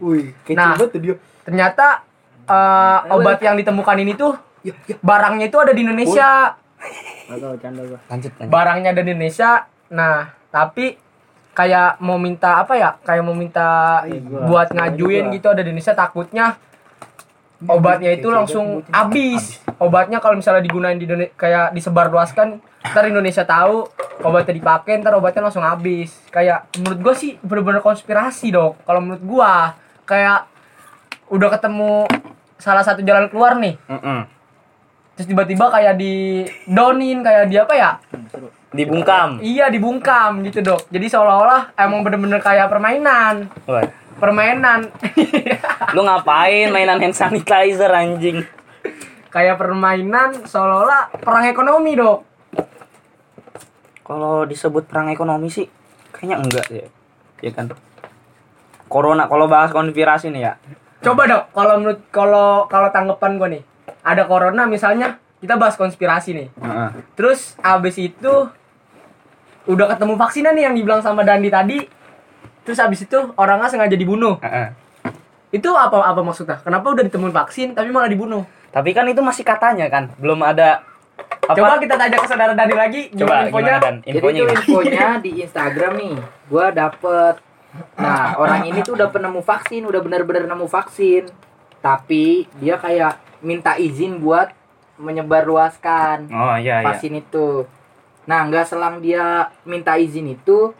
Nah, 0.55 0.75
ternyata 1.43 2.07
eh, 2.47 2.99
obat 3.15 3.39
yang 3.43 3.59
ditemukan 3.59 3.97
ini 4.03 4.15
tuh 4.15 4.35
barangnya 5.03 5.47
itu 5.51 5.59
ada 5.59 5.73
di 5.75 5.81
Indonesia. 5.83 6.31
Barangnya 8.47 8.95
ada 8.95 9.03
di 9.03 9.11
Indonesia. 9.11 9.67
Nah, 9.91 10.31
tapi 10.51 10.99
kayak 11.55 11.99
mau 12.03 12.19
minta 12.19 12.63
apa 12.63 12.75
ya? 12.79 12.95
Kayak 13.03 13.23
mau 13.27 13.35
minta 13.35 14.03
buat 14.47 14.71
ngajuin 14.71 15.35
gitu 15.35 15.47
ada 15.51 15.63
di 15.63 15.75
Indonesia 15.75 15.95
takutnya 15.95 16.59
obatnya 17.65 18.13
itu 18.13 18.29
langsung 18.29 18.85
habis. 18.93 19.65
Obatnya 19.77 20.21
kalau 20.21 20.37
misalnya 20.37 20.65
digunain 20.65 20.97
di 20.97 21.05
Indonesia 21.05 21.33
kayak 21.37 21.77
disebarluaskan, 21.77 22.61
ntar 22.93 23.05
Indonesia 23.09 23.45
tahu 23.45 23.85
obatnya 24.25 24.57
dipakai, 24.57 25.01
ntar 25.01 25.17
obatnya 25.17 25.49
langsung 25.49 25.65
habis. 25.65 26.17
Kayak 26.33 26.69
menurut 26.81 26.99
gua 27.01 27.15
sih 27.17 27.37
bener-bener 27.45 27.85
konspirasi 27.85 28.53
dok. 28.53 28.81
Kalau 28.85 29.01
menurut 29.05 29.25
gua 29.25 29.77
kayak 30.09 30.49
udah 31.29 31.49
ketemu 31.53 32.09
salah 32.57 32.81
satu 32.81 33.05
jalan 33.05 33.29
keluar 33.29 33.59
nih, 33.61 33.77
terus 35.17 35.29
tiba-tiba 35.29 35.69
kayak 35.69 36.01
di 36.01 36.47
donin 36.65 37.21
kayak 37.21 37.45
di 37.53 37.57
apa 37.61 37.75
ya? 37.77 37.91
Dibungkam. 38.73 39.45
Iya 39.45 39.69
dibungkam 39.69 40.41
gitu 40.45 40.65
dok. 40.65 40.89
Jadi 40.89 41.07
seolah-olah 41.13 41.77
emang 41.77 42.01
bener-bener 42.01 42.41
kayak 42.41 42.73
permainan. 42.73 43.53
Permainan, 44.17 44.91
Lu 45.97 46.03
ngapain 46.05 46.69
mainan 46.73 47.01
hand 47.01 47.17
sanitizer 47.17 47.93
anjing? 47.93 48.45
kayak 49.37 49.61
permainan 49.61 50.49
seolah-olah 50.49 51.13
perang 51.21 51.45
ekonomi 51.45 51.93
dok. 51.93 52.25
Kalau 54.01 54.49
disebut 54.49 54.89
perang 54.89 55.13
ekonomi 55.13 55.53
sih 55.53 55.69
kayaknya 56.09 56.37
enggak 56.41 56.67
ya. 56.73 56.87
Ya 57.45 57.51
kan. 57.53 57.69
Corona 58.89 59.29
kalau 59.29 59.45
bahas 59.45 59.77
konspirasi 59.77 60.33
nih 60.33 60.43
ya. 60.49 60.53
Coba 61.05 61.29
dok, 61.29 61.53
kalau 61.53 61.75
menurut 61.77 62.01
kalau 62.09 62.65
kalau 62.65 62.89
tanggapan 62.89 63.33
gue 63.37 63.49
nih, 63.61 63.63
ada 64.01 64.25
corona 64.25 64.65
misalnya 64.65 65.21
kita 65.45 65.61
bahas 65.61 65.77
konspirasi 65.77 66.33
nih. 66.33 66.49
Heeh. 66.57 66.91
Terus 67.13 67.61
abis 67.61 68.01
itu 68.01 68.33
udah 69.69 69.87
ketemu 69.93 70.15
vaksinnya 70.17 70.57
nih 70.57 70.65
yang 70.65 70.75
dibilang 70.81 71.05
sama 71.05 71.29
Dandi 71.29 71.53
tadi. 71.53 71.79
Terus 72.67 72.83
abis 72.83 73.07
itu 73.07 73.19
orangnya 73.39 73.71
sengaja 73.71 73.95
dibunuh. 73.95 74.43
Heeh. 74.43 74.75
Itu 75.55 75.71
apa 75.79 76.03
apa 76.03 76.21
maksudnya? 76.27 76.59
Kenapa 76.61 76.91
udah 76.91 77.07
ditemuin 77.07 77.31
vaksin 77.31 77.73
tapi 77.79 77.95
malah 77.95 78.11
dibunuh? 78.11 78.43
Tapi 78.75 78.91
kan 78.91 79.07
itu 79.07 79.23
masih 79.23 79.47
katanya 79.47 79.87
kan, 79.89 80.11
belum 80.19 80.43
ada 80.43 80.83
apa? 81.49 81.55
Coba 81.57 81.79
kita 81.81 81.95
tanya 81.97 82.19
ke 82.19 82.29
saudara 82.29 82.53
Dani 82.53 82.75
lagi 82.77 83.09
coba 83.15 83.47
infonya. 83.49 83.79
dan 83.81 83.95
Jadi 84.03 84.19
infonya 84.19 84.41
tuh 84.43 84.47
gimana? 84.51 84.61
infonya 84.61 85.07
di 85.23 85.31
Instagram 85.41 85.93
nih, 85.97 86.15
gua 86.51 86.67
dapet. 86.75 87.35
Nah, 87.97 88.37
orang 88.37 88.69
ini 88.69 88.85
tuh 88.85 88.99
udah 88.99 89.09
penemu 89.09 89.41
vaksin, 89.41 89.87
udah 89.89 90.01
bener-bener 90.03 90.45
nemu 90.45 90.67
vaksin. 90.69 91.31
Tapi 91.81 92.51
dia 92.59 92.77
kayak 92.77 93.17
minta 93.41 93.79
izin 93.79 94.19
buat 94.19 94.51
menyebarluaskan 94.97 96.33
Oh 96.33 96.57
iya 96.59 96.83
iya. 96.83 96.87
vaksin 96.91 97.21
itu. 97.21 97.65
Nah, 98.27 98.43
nggak 98.51 98.67
selang 98.67 98.99
dia 98.99 99.55
minta 99.63 99.95
izin 99.95 100.35
itu, 100.35 100.75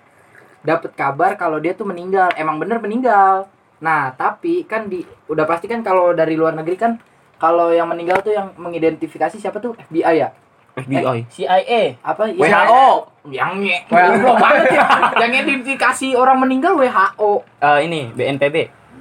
dapet 0.67 0.93
kabar 0.93 1.39
kalau 1.39 1.57
dia 1.57 1.73
tuh 1.73 1.87
meninggal. 1.87 2.35
Emang 2.35 2.59
bener 2.59 2.77
meninggal. 2.77 3.47
Nah, 3.79 4.11
tapi 4.11 4.65
kan 4.65 4.91
di 4.91 5.01
udah 5.27 5.47
pasti 5.47 5.65
kan 5.65 5.81
kalau 5.81 6.11
dari 6.11 6.35
luar 6.35 6.53
negeri 6.53 6.75
kan 6.75 6.93
kalau 7.37 7.71
yang 7.71 7.87
meninggal 7.87 8.19
tuh 8.19 8.33
yang 8.33 8.51
mengidentifikasi 8.57 9.37
siapa 9.37 9.57
tuh 9.57 9.79
FBI 9.79 10.17
ya? 10.19 10.35
FBI. 10.77 11.19
CIA. 11.31 11.97
Apa? 12.03 12.29
Ya, 12.29 12.37
WHO. 12.67 12.89
Yang 13.27 13.53
goblok 13.89 14.37
banget 14.45 14.65
ya. 14.75 14.85
Yang 15.17 15.33
identifikasi 15.39 16.09
orang 16.13 16.37
meninggal 16.39 16.75
WHO. 16.75 17.31
Eh, 17.63 17.79
ini 17.85 18.01
BNPB. 18.13 18.57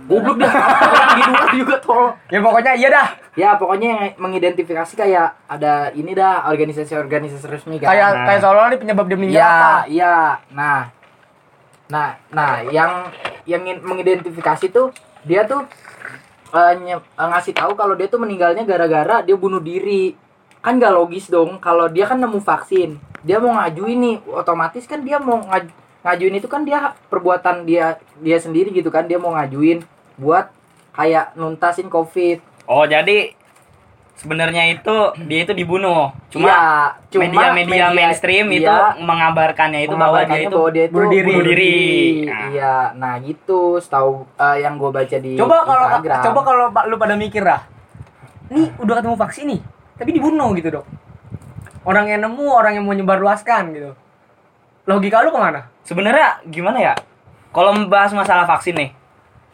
Goblok 0.05 0.37
dah. 0.37 0.53
Orang 0.53 1.09
di 1.11 1.21
luar 1.25 1.49
juga 1.51 1.75
tolong. 1.81 2.13
Ya 2.29 2.39
pokoknya 2.39 2.71
iya 2.77 2.89
dah. 2.89 3.07
Ya, 3.35 3.49
pokoknya 3.57 3.87
yang 3.89 4.01
mengidentifikasi 4.15 4.93
kayak 4.93 5.35
ada 5.43 5.91
ini 5.91 6.13
dah 6.13 6.47
organisasi-organisasi 6.47 7.43
resmi 7.49 7.75
kan. 7.77 7.89
Kayak 7.89 8.09
Nah. 8.13 8.23
kayak 8.23 8.39
seolah-olah 8.39 8.69
ini 8.69 8.79
penyebab 8.79 9.05
dia 9.05 9.17
meninggal 9.17 9.35
Iya, 9.35 9.49
apa? 9.49 9.73
iya. 9.89 10.15
Nah. 10.51 10.79
Nah, 11.85 12.17
nah 12.33 12.65
yang 12.65 13.13
yang 13.45 13.61
mengidentifikasi 13.61 14.73
tuh 14.73 14.89
dia 15.21 15.45
tuh 15.45 15.65
eh, 16.53 16.73
nye- 16.81 17.01
eh, 17.01 17.27
ngasih 17.29 17.53
tahu 17.53 17.77
kalau 17.77 17.93
dia 17.93 18.09
tuh 18.09 18.17
meninggalnya 18.21 18.65
gara-gara 18.65 19.21
dia 19.21 19.37
bunuh 19.37 19.61
diri. 19.61 20.17
Kan 20.65 20.81
gak 20.81 20.97
logis 20.97 21.29
dong 21.29 21.61
kalau 21.61 21.85
dia 21.85 22.09
kan 22.09 22.17
nemu 22.17 22.41
vaksin. 22.41 22.97
Dia 23.21 23.37
mau 23.37 23.53
ngajuin 23.53 23.97
nih, 24.01 24.17
otomatis 24.33 24.85
kan 24.89 25.01
dia 25.05 25.21
mau 25.21 25.37
ngaj- 25.45 25.73
ngajuin 26.01 26.37
itu 26.41 26.47
kan 26.49 26.61
dia 26.65 26.93
perbuatan 27.09 27.65
dia 27.69 28.01
dia 28.17 28.37
sendiri 28.41 28.73
gitu 28.73 28.89
kan. 28.89 29.05
Dia 29.05 29.21
mau 29.21 29.37
ngajuin 29.37 29.85
buat 30.17 30.49
kayak 30.97 31.37
nuntasin 31.37 31.85
Covid. 31.85 32.41
Oh, 32.65 32.81
jadi 32.89 33.37
sebenarnya 34.15 34.63
itu 34.71 34.95
dia 35.27 35.39
itu 35.43 35.53
dibunuh. 35.53 36.11
Cuma 36.31 36.47
Iya, 36.47 36.63
cuma 37.11 37.23
media-media 37.53 37.91
mainstream 37.91 38.47
itu 38.51 38.67
iya, 38.67 38.95
mengabarkannya 38.99 39.87
itu 39.87 39.95
bahwa 39.95 40.23
dia 40.23 40.47
itu 40.47 40.55
bahwa 40.55 40.71
dia 40.71 40.85
itu 40.87 40.95
bunuh 40.95 41.09
diri. 41.11 41.27
Bunuh 41.31 41.45
diri. 41.45 41.77
Nah. 42.27 42.47
Iya, 42.51 42.75
nah 42.95 43.13
gitu. 43.19 43.77
Setahu 43.77 44.25
eh, 44.39 44.57
yang 44.63 44.79
gue 44.79 44.89
baca 44.89 45.17
di 45.19 45.31
Coba 45.35 45.67
kalau 45.67 45.85
Instagram. 45.91 46.23
coba 46.23 46.39
kalau 46.41 46.65
lu 46.89 46.95
pada 46.95 47.15
mikir 47.19 47.43
dah. 47.43 47.61
Nih 48.51 48.71
udah 48.77 48.93
ketemu 49.01 49.15
vaksin 49.17 49.45
nih, 49.49 49.61
tapi 49.97 50.09
dibunuh 50.13 50.53
gitu, 50.53 50.69
Dok. 50.69 50.85
Orang 51.85 52.09
yang 52.09 52.21
nemu, 52.25 52.45
orang 52.49 52.77
yang 52.77 52.85
mau 52.85 52.93
nyebarluaskan 52.93 53.63
gitu. 53.73 53.91
Logika 54.85 55.25
lu 55.25 55.33
ke 55.33 55.41
mana? 55.41 55.75
sebenarnya 55.85 56.41
gimana 56.49 56.77
ya? 56.81 56.93
Kalau 57.53 57.71
membahas 57.71 58.11
masalah 58.11 58.43
vaksin 58.43 58.75
nih, 58.75 58.89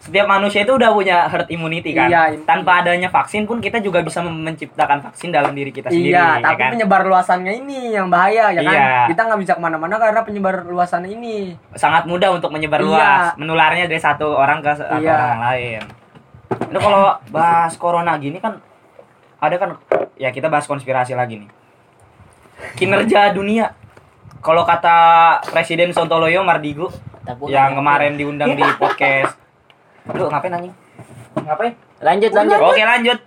setiap 0.01 0.25
manusia 0.25 0.65
itu 0.65 0.73
udah 0.73 0.89
punya 0.89 1.29
herd 1.29 1.45
immunity 1.47 1.93
kan. 1.93 2.09
Iya, 2.09 2.41
Tanpa 2.41 2.81
adanya 2.81 3.05
vaksin 3.07 3.45
pun 3.45 3.61
kita 3.61 3.77
juga 3.77 4.01
bisa 4.01 4.17
menciptakan 4.19 4.97
vaksin 4.99 5.29
dalam 5.29 5.53
diri 5.53 5.69
kita 5.69 5.87
sendiri. 5.87 6.09
iya, 6.09 6.41
ya 6.41 6.43
tapi 6.43 6.57
kan? 6.57 6.69
penyebar 6.73 7.05
luasannya 7.05 7.53
ini 7.55 7.93
yang 7.93 8.09
bahaya 8.09 8.49
ya 8.49 8.59
kan. 8.59 8.73
Iya. 8.73 8.89
Kita 9.13 9.21
nggak 9.23 9.39
bisa 9.39 9.53
ke 9.53 9.61
mana-mana 9.61 9.95
karena 9.95 10.25
penyebar 10.25 10.65
luasannya 10.65 11.11
ini. 11.11 11.53
sangat 11.73 12.03
mudah 12.03 12.33
untuk 12.33 12.49
menyebar 12.49 12.81
Iya. 12.81 12.87
luas, 12.87 13.25
menularnya 13.37 13.85
dari 13.85 14.01
satu 14.01 14.33
orang 14.33 14.59
ke 14.59 14.73
satu 14.73 14.97
Iya. 14.97 15.13
orang 15.13 15.41
lain. 15.43 15.81
Itu 16.51 16.79
kalau 16.79 17.03
bahas 17.29 17.73
corona 17.75 18.17
gini 18.17 18.37
kan 18.37 18.57
ada 19.37 19.55
kan 19.55 19.77
ya 20.15 20.29
kita 20.29 20.45
bahas 20.47 20.65
konspirasi 20.65 21.13
lagi 21.13 21.39
nih. 21.39 21.49
Kinerja 22.73 23.31
dunia. 23.31 23.73
Kalau 24.39 24.65
kata 24.65 24.97
Presiden 25.47 25.93
Sontoloyo 25.93 26.41
Mardigu 26.41 26.89
yang 27.47 27.73
kemarin 27.73 28.17
diundang 28.17 28.53
di 28.53 28.65
podcast. 28.81 29.37
Lu 30.09 30.25
ngapain 30.27 30.53
anjing? 30.53 30.73
ngapain? 31.37 31.73
Lanjut 32.01 32.31
lanjut. 32.33 32.57
Oke, 32.57 32.81
lanjut. 32.81 33.19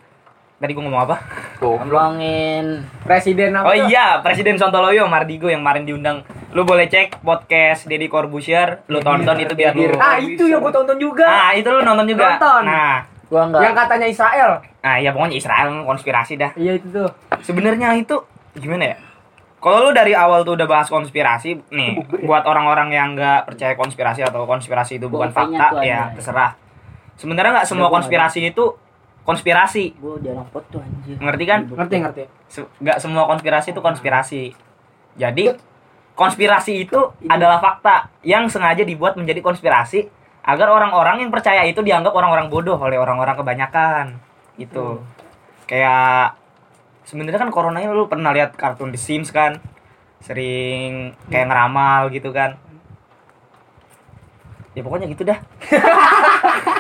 Tadi 0.55 0.73
gua 0.73 0.83
ngomong 0.87 1.03
apa? 1.05 1.17
Ngomongin 1.61 2.89
Presiden 3.05 3.53
apa? 3.53 3.69
Oh 3.69 3.75
tuh? 3.75 3.87
iya, 3.91 4.23
Presiden 4.25 4.57
Sontoloyo 4.57 5.05
Mardigo 5.11 5.51
yang 5.51 5.61
kemarin 5.61 5.85
diundang. 5.85 6.25
Lu 6.55 6.63
boleh 6.63 6.87
cek 6.87 7.21
podcast 7.21 7.91
Deddy 7.91 8.07
Corbuzier, 8.09 8.87
lu 8.89 9.03
tonton 9.03 9.37
itu 9.43 9.53
biar 9.53 9.75
lu. 9.75 9.93
Ah, 9.99 10.17
itu 10.23 10.47
yang 10.47 10.63
gua 10.63 10.73
tonton 10.73 10.97
juga. 10.97 11.27
Nah, 11.27 11.53
itu 11.53 11.69
lu 11.69 11.83
nonton 11.83 12.07
juga. 12.07 12.39
Nonton. 12.39 12.63
Nah, 12.65 12.97
gua 13.29 13.43
enggak. 13.51 13.61
Yang 13.61 13.75
katanya 13.77 14.07
Israel. 14.09 14.51
nah 14.85 15.01
ya 15.01 15.11
pokoknya 15.17 15.37
Israel 15.37 15.69
konspirasi 15.85 16.33
dah. 16.37 16.51
Iya 16.57 16.73
itu 16.81 16.87
tuh. 16.93 17.11
Sebenarnya 17.41 17.97
itu 17.97 18.17
gimana 18.57 18.95
ya? 18.95 18.97
Kalau 19.65 19.89
lu 19.89 19.91
dari 19.97 20.13
awal 20.13 20.45
tuh 20.45 20.61
udah 20.61 20.69
bahas 20.69 20.93
konspirasi, 20.93 21.57
nih 21.73 21.97
buat 22.29 22.45
orang-orang 22.45 22.93
yang 22.93 23.17
nggak 23.17 23.49
percaya 23.49 23.73
konspirasi 23.73 24.21
atau 24.21 24.45
konspirasi 24.45 25.01
itu 25.01 25.09
bukan 25.09 25.33
fakta, 25.33 25.81
ya 25.81 26.13
terserah. 26.13 26.64
Sebenarnya 27.15 27.63
nggak 27.63 27.69
semua 27.69 27.87
nggak 27.87 27.95
konspirasi 28.03 28.41
itu 28.51 28.65
konspirasi, 29.25 29.97
Gua 29.97 30.21
jarang 30.21 30.45
foto 30.53 30.77
anjir. 30.79 31.17
ngerti 31.17 31.45
kan? 31.49 31.61
Ngerti 31.65 31.95
ngerti. 31.97 32.23
Se- 32.45 32.69
nggak 32.79 32.99
semua 33.01 33.25
konspirasi 33.25 33.73
itu 33.73 33.81
konspirasi. 33.81 34.43
Jadi 35.17 35.49
konspirasi 36.13 36.85
itu 36.85 36.99
adalah 37.27 37.59
fakta 37.59 38.13
yang 38.21 38.47
sengaja 38.47 38.85
dibuat 38.85 39.17
menjadi 39.17 39.41
konspirasi 39.41 40.07
agar 40.45 40.69
orang-orang 40.69 41.25
yang 41.25 41.33
percaya 41.33 41.65
itu 41.65 41.81
dianggap 41.81 42.13
orang-orang 42.13 42.53
bodoh 42.53 42.77
oleh 42.77 43.01
orang-orang 43.01 43.33
kebanyakan. 43.35 44.07
Itu 44.61 45.01
kayak 45.65 46.37
sebenarnya 47.09 47.41
kan 47.41 47.51
corona 47.51 47.81
ini 47.81 47.89
lu 47.89 48.05
pernah 48.05 48.29
lihat 48.31 48.53
kartun 48.55 48.93
The 48.93 49.01
Sims 49.01 49.33
kan? 49.33 49.57
Sering 50.21 51.17
kayak 51.33 51.49
ngeramal 51.49 52.13
gitu 52.13 52.29
kan. 52.29 52.61
Ya 54.75 54.83
pokoknya 54.83 55.09
gitu 55.09 55.25
dah. 55.25 55.39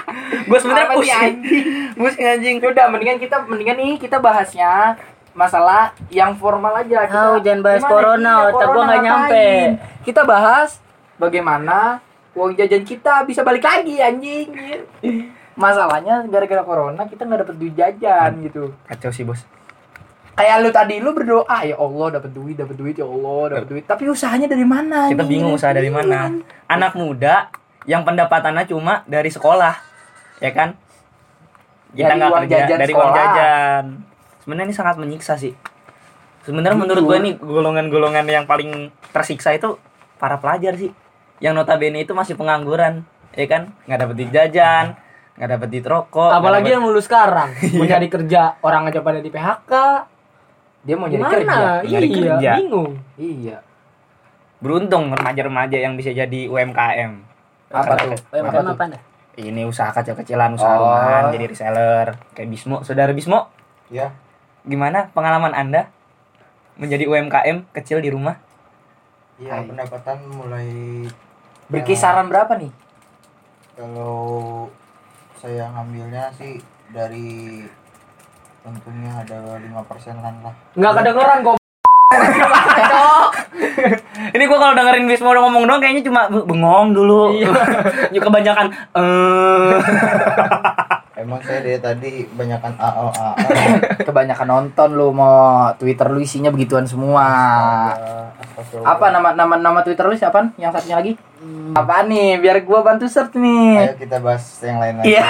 gue 0.44 0.58
sebenarnya 0.60 0.88
pusing. 0.92 1.34
Pusing 1.96 2.24
anjing. 2.26 2.56
Udah, 2.72 2.86
mendingan 2.90 3.18
kita 3.18 3.36
mendingan 3.44 3.76
nih 3.78 3.92
kita 3.98 4.18
bahasnya 4.18 4.98
masalah 5.34 5.90
yang 6.08 6.38
formal 6.38 6.72
aja. 6.78 7.04
Kita, 7.10 7.20
Oh, 7.34 7.38
jangan 7.42 7.60
bahas 7.60 7.82
corona, 7.82 8.32
otak 8.48 8.54
gua 8.54 8.66
corona 8.70 8.86
nggak 8.86 9.02
nyampe. 9.02 9.46
Kita 10.06 10.22
bahas 10.22 10.78
bagaimana 11.18 11.98
uang 12.34 12.54
jajan 12.54 12.82
kita 12.86 13.26
bisa 13.26 13.42
balik 13.42 13.66
lagi 13.66 13.98
anjing. 13.98 14.48
Masalahnya 15.54 16.26
gara-gara 16.26 16.62
corona 16.66 17.02
kita 17.06 17.26
nggak 17.26 17.40
dapet 17.46 17.56
duit 17.58 17.74
jajan 17.74 18.30
gitu. 18.42 18.74
Kacau 18.86 19.10
sih, 19.10 19.22
Bos. 19.22 19.42
Kayak 20.34 20.66
lu 20.66 20.70
tadi 20.74 20.98
lu 20.98 21.14
berdoa 21.14 21.62
ya 21.62 21.78
Allah 21.78 22.18
dapat 22.18 22.34
duit, 22.34 22.58
dapat 22.58 22.74
duit 22.74 22.98
ya 22.98 23.06
Allah, 23.06 23.54
dapat 23.54 23.68
duit. 23.70 23.84
Tapi 23.86 24.10
usahanya 24.10 24.50
dari 24.50 24.66
mana? 24.66 25.06
kita 25.06 25.22
bingung 25.22 25.54
usaha 25.54 25.70
dari 25.70 25.94
mana 25.94 26.26
anak 26.66 26.98
muda 26.98 27.54
yang 27.86 28.02
pendapatannya 28.02 28.66
cuma 28.66 29.06
dari 29.06 29.30
sekolah 29.30 29.93
ya 30.38 30.50
kan 30.50 30.74
kita 31.90 32.10
Dari 32.10 32.20
uang 32.20 32.32
kerja 32.42 32.56
jajan 32.60 32.78
dari 32.78 32.92
uang 32.92 33.00
sekolah. 33.04 33.16
jajan 33.16 33.84
sebenarnya 34.40 34.66
ini 34.66 34.74
sangat 34.74 34.96
menyiksa 34.96 35.34
sih 35.34 35.54
sebenarnya 36.42 36.76
menurut 36.76 37.02
gue 37.02 37.18
nih 37.20 37.34
golongan-golongan 37.36 38.26
yang 38.26 38.44
paling 38.44 38.70
tersiksa 39.10 39.50
itu 39.50 39.78
para 40.16 40.36
pelajar 40.36 40.74
sih 40.74 40.90
yang 41.38 41.52
notabene 41.52 41.98
itu 41.98 42.12
masih 42.12 42.34
pengangguran 42.34 43.06
ya 43.30 43.46
kan 43.46 43.74
nggak 43.84 43.98
dapet 43.98 44.14
duit 44.16 44.30
jajan 44.30 44.94
nggak 45.34 45.50
dapet 45.50 45.68
duit 45.68 45.82
rokok 45.84 46.30
Apalagi 46.30 46.62
dapet- 46.64 46.74
yang 46.74 46.84
lulus 46.84 47.04
sekarang 47.04 47.50
mau 47.74 47.84
nyari 47.84 48.06
kerja, 48.06 48.54
orang 48.60 48.86
aja 48.86 49.00
pada 49.00 49.18
di 49.18 49.28
PHK. 49.28 49.72
Dia 50.80 50.94
mau 50.94 51.08
jadi 51.08 51.24
kerja. 51.24 51.58
Nyari 51.80 52.06
Iya, 52.06 52.14
kerja. 52.30 52.50
bingung. 52.54 52.92
Iya. 53.16 53.58
beruntung 54.56 55.10
remaja-remaja 55.10 55.76
yang 55.76 55.92
bisa 55.92 56.08
jadi 56.08 56.46
UMKM 56.46 57.12
Apa 57.68 57.92
tuh? 57.98 58.14
UMKM 58.30 58.64
apa 58.70 58.84
dah? 58.86 59.02
Ini 59.36 59.62
usaha 59.62 59.90
kecil-kecilan 59.90 60.54
usaha 60.54 60.72
Oh. 60.72 60.86
rumahan 60.86 61.30
jadi 61.30 61.44
reseller 61.46 62.06
kayak 62.32 62.48
Bismo 62.48 62.80
saudara 62.80 63.10
Bismo 63.10 63.50
Ya. 63.88 64.14
gimana 64.62 65.10
pengalaman 65.10 65.50
anda 65.50 65.90
menjadi 66.74 67.04
UMKM 67.04 67.70
kecil 67.70 67.98
di 67.98 68.08
rumah 68.08 68.38
Iya, 69.34 69.50
Hai. 69.52 69.66
pendapatan 69.66 70.18
mulai 70.28 70.68
Berkisaran 71.66 72.28
berapa 72.28 72.54
nih? 72.54 72.70
kalau 73.74 74.70
saya 75.34 75.66
ngambilnya 75.68 76.30
sih 76.30 76.62
dari 76.88 77.58
tentunya 78.62 79.10
ada 79.12 79.58
lima 79.58 79.82
persenan 79.82 80.38
lah. 80.40 80.54
Nggak 80.72 80.92
kedengeran 80.94 81.38
kok. 81.42 81.56
ini 84.34 84.44
gua 84.50 84.58
kalau 84.58 84.74
dengerin 84.74 85.06
udah 85.06 85.42
ngomong 85.46 85.64
dong 85.66 85.80
kayaknya 85.80 86.02
cuma 86.06 86.26
be- 86.26 86.46
bengong 86.46 86.90
dulu 86.94 87.34
Iya. 87.34 87.50
ya 88.14 88.20
kebanyakan 88.20 88.66
eh 88.94 89.76
Emang 91.14 91.40
saya 91.40 91.64
dari 91.64 91.80
tadi 91.80 92.12
banyakan 92.26 92.76
AO. 92.76 93.08
Kebanyakan 94.02 94.44
nonton 94.44 94.92
lu 94.92 95.08
mau 95.08 95.70
Twitter 95.80 96.10
lu 96.12 96.20
isinya 96.20 96.52
begituan 96.52 96.84
semua. 96.84 97.24
Apa 98.84 99.08
nama 99.08 99.32
nama 99.32 99.56
nama 99.56 99.80
Twitter 99.80 100.04
lu 100.04 100.12
siapa? 100.18 100.52
Yang 100.60 100.76
satunya 100.76 101.00
lagi? 101.00 101.12
Apa 101.72 102.04
nih? 102.04 102.36
Biar 102.44 102.60
gua 102.66 102.84
bantu 102.84 103.08
search 103.08 103.40
nih. 103.40 103.88
Ayo 103.88 103.94
kita 103.96 104.20
bahas 104.20 104.44
yang 104.60 104.76
lain 104.82 104.94
lagi. 105.00 105.16
Iya. 105.16 105.24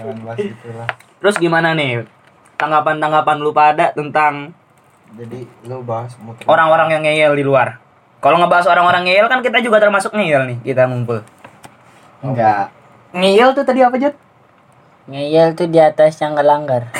Jangan 0.00 0.16
bahas 0.24 0.38
itu 0.38 0.68
lah. 0.72 0.88
Terus 1.18 1.36
gimana 1.36 1.68
nih? 1.76 2.08
Tanggapan-tanggapan 2.56 3.36
lu 3.36 3.52
pada 3.52 3.92
tentang 3.92 4.56
Jadi 5.10 5.42
lu 5.66 5.82
bahas 5.82 6.14
orang-orang 6.46 6.88
yang 6.94 7.02
ngeyel 7.02 7.32
di 7.34 7.42
luar. 7.42 7.82
Kalau 8.20 8.36
ngebahas 8.38 8.68
orang-orang 8.70 9.08
ngeyel 9.08 9.26
kan 9.26 9.40
kita 9.40 9.58
juga 9.58 9.80
termasuk 9.80 10.12
ngeyel 10.14 10.44
nih, 10.46 10.58
kita 10.62 10.86
ngumpul. 10.86 11.24
Enggak. 12.20 12.68
Ngeyel 13.10 13.56
tuh 13.56 13.64
tadi 13.64 13.80
apa, 13.82 13.96
Jod? 13.96 14.14
Ngeyel 15.10 15.56
tuh 15.56 15.66
di 15.66 15.80
atas 15.80 16.20
yang 16.20 16.36
ngelanggar. 16.36 16.92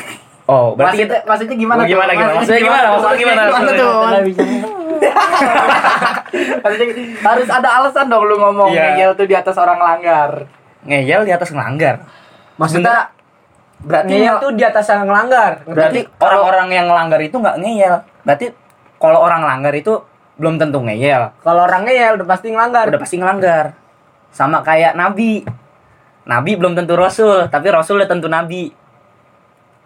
Oh, 0.50 0.74
berarti 0.74 1.06
Maksudnya, 1.06 1.20
maksudnya 1.30 1.56
gimana? 1.56 1.80
Oh, 1.80 1.86
gimana, 1.86 2.10
tuh? 2.10 2.18
gimana? 2.18 2.32
Maksudnya 2.34 2.58
gimana? 2.58 2.86
Maksudnya 2.90 3.18
gimana? 3.22 3.40
Maksudnya. 3.46 3.86
Maksudnya 6.60 6.86
harus 7.22 7.48
ada 7.48 7.68
alasan 7.80 8.06
dong 8.10 8.24
lu 8.26 8.36
ngomong 8.38 8.70
Iya. 8.70 8.82
ngeyel 8.98 9.12
tuh 9.14 9.26
di 9.26 9.34
atas 9.38 9.54
orang 9.54 9.78
langgar. 9.78 10.46
ngeyel 10.80 11.28
di 11.28 11.32
atas 11.36 11.52
ngelanggar. 11.52 12.00
Maksudnya 12.56 13.12
berarti 13.80 14.12
Ngeyel 14.12 14.36
tuh 14.40 14.52
di 14.52 14.64
atas 14.64 14.86
yang 14.92 15.08
ngelanggar. 15.08 15.64
Berarti 15.64 16.00
orang-orang 16.20 16.68
yang 16.72 16.86
ngelanggar 16.88 17.20
itu 17.24 17.36
nggak 17.40 17.56
ngeyel. 17.60 17.94
Berarti 18.24 18.46
kalau 19.00 19.18
orang 19.24 19.42
langgar 19.44 19.72
itu 19.72 20.04
belum 20.36 20.60
tentu 20.60 20.80
ngeyel. 20.84 21.32
Kalau 21.40 21.64
orang 21.64 21.88
ngeyel 21.88 22.20
udah 22.20 22.28
pasti 22.28 22.52
ngelanggar. 22.52 22.84
Udah 22.92 23.00
pasti 23.00 23.16
ngelanggar. 23.16 23.64
Sama 24.32 24.60
kayak 24.60 24.96
nabi. 24.96 25.44
Nabi 26.28 26.50
belum 26.54 26.76
tentu 26.76 26.94
rasul, 26.94 27.48
tapi 27.48 27.72
rasul 27.72 27.98
udah 27.98 28.08
tentu 28.08 28.28
nabi. 28.28 28.70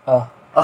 Oh. 0.04 0.26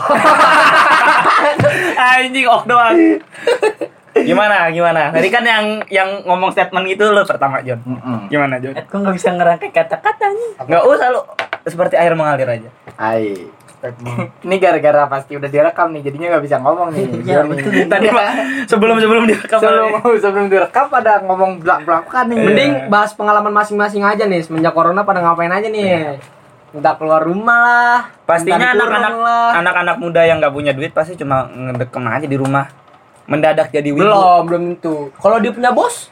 Anjing 2.19 2.47
ok 2.47 2.63
doang. 2.67 2.95
Gimana? 4.25 4.69
Gimana? 4.73 5.03
Tadi 5.15 5.29
kan 5.29 5.45
yang 5.45 5.65
yang 5.89 6.09
ngomong 6.25 6.51
statement 6.53 6.87
itu 6.89 7.05
lo 7.09 7.23
pertama, 7.25 7.61
John. 7.65 7.81
Mm-mm. 7.85 8.29
Gimana, 8.29 8.59
John? 8.61 8.75
Kok 8.77 8.99
nggak 9.01 9.15
bisa 9.17 9.29
ngerangkai 9.35 9.71
kata-katanya? 9.73 10.49
Nggak 10.65 10.83
usah 10.85 11.07
lu 11.13 11.21
seperti 11.67 11.95
air 12.01 12.13
mengalir 12.17 12.49
aja. 12.49 12.69
Ai. 12.97 13.49
Ini 14.45 14.61
gara-gara 14.61 15.09
pasti 15.09 15.41
udah 15.41 15.49
direkam 15.49 15.89
nih, 15.97 16.05
jadinya 16.05 16.37
nggak 16.37 16.45
bisa 16.45 16.61
ngomong 16.61 16.93
nih. 16.93 17.05
Iya, 17.25 17.49
betul. 17.49 17.89
Tadi 17.89 18.07
Pak, 18.13 18.29
sebelum 18.69 19.01
sebelum 19.01 19.25
direkam 19.25 19.57
sebelum 19.57 19.89
sebelum 20.21 20.47
direkam 20.53 20.93
pada 20.93 21.25
ngomong 21.25 21.65
belak-belakan 21.65 22.25
nih. 22.29 22.39
Mending 22.45 22.73
bahas 22.93 23.17
pengalaman 23.17 23.49
masing-masing 23.57 24.05
aja 24.05 24.29
nih. 24.29 24.45
Semenjak 24.45 24.77
corona 24.77 25.01
pada 25.01 25.25
ngapain 25.25 25.49
aja 25.49 25.65
nih? 25.73 26.21
Minta 26.77 26.93
keluar 27.01 27.25
rumah 27.25 27.59
lah. 27.65 27.99
Pastinya 28.29 28.77
anak-anak 28.77 29.15
lah. 29.17 29.51
anak-anak 29.65 29.97
muda 29.97 30.23
yang 30.29 30.45
nggak 30.45 30.55
punya 30.55 30.73
duit 30.77 30.93
pasti 30.93 31.17
cuma 31.17 31.49
ngedekem 31.49 32.05
aja 32.05 32.29
di 32.29 32.37
rumah. 32.37 32.69
Mendadak 33.31 33.71
jadi 33.71 33.89
wibu. 33.95 34.03
Belum, 34.03 34.41
belum 34.45 34.63
tentu. 34.75 34.95
Kalau 35.15 35.39
dia 35.39 35.55
punya 35.55 35.71
bos, 35.71 36.11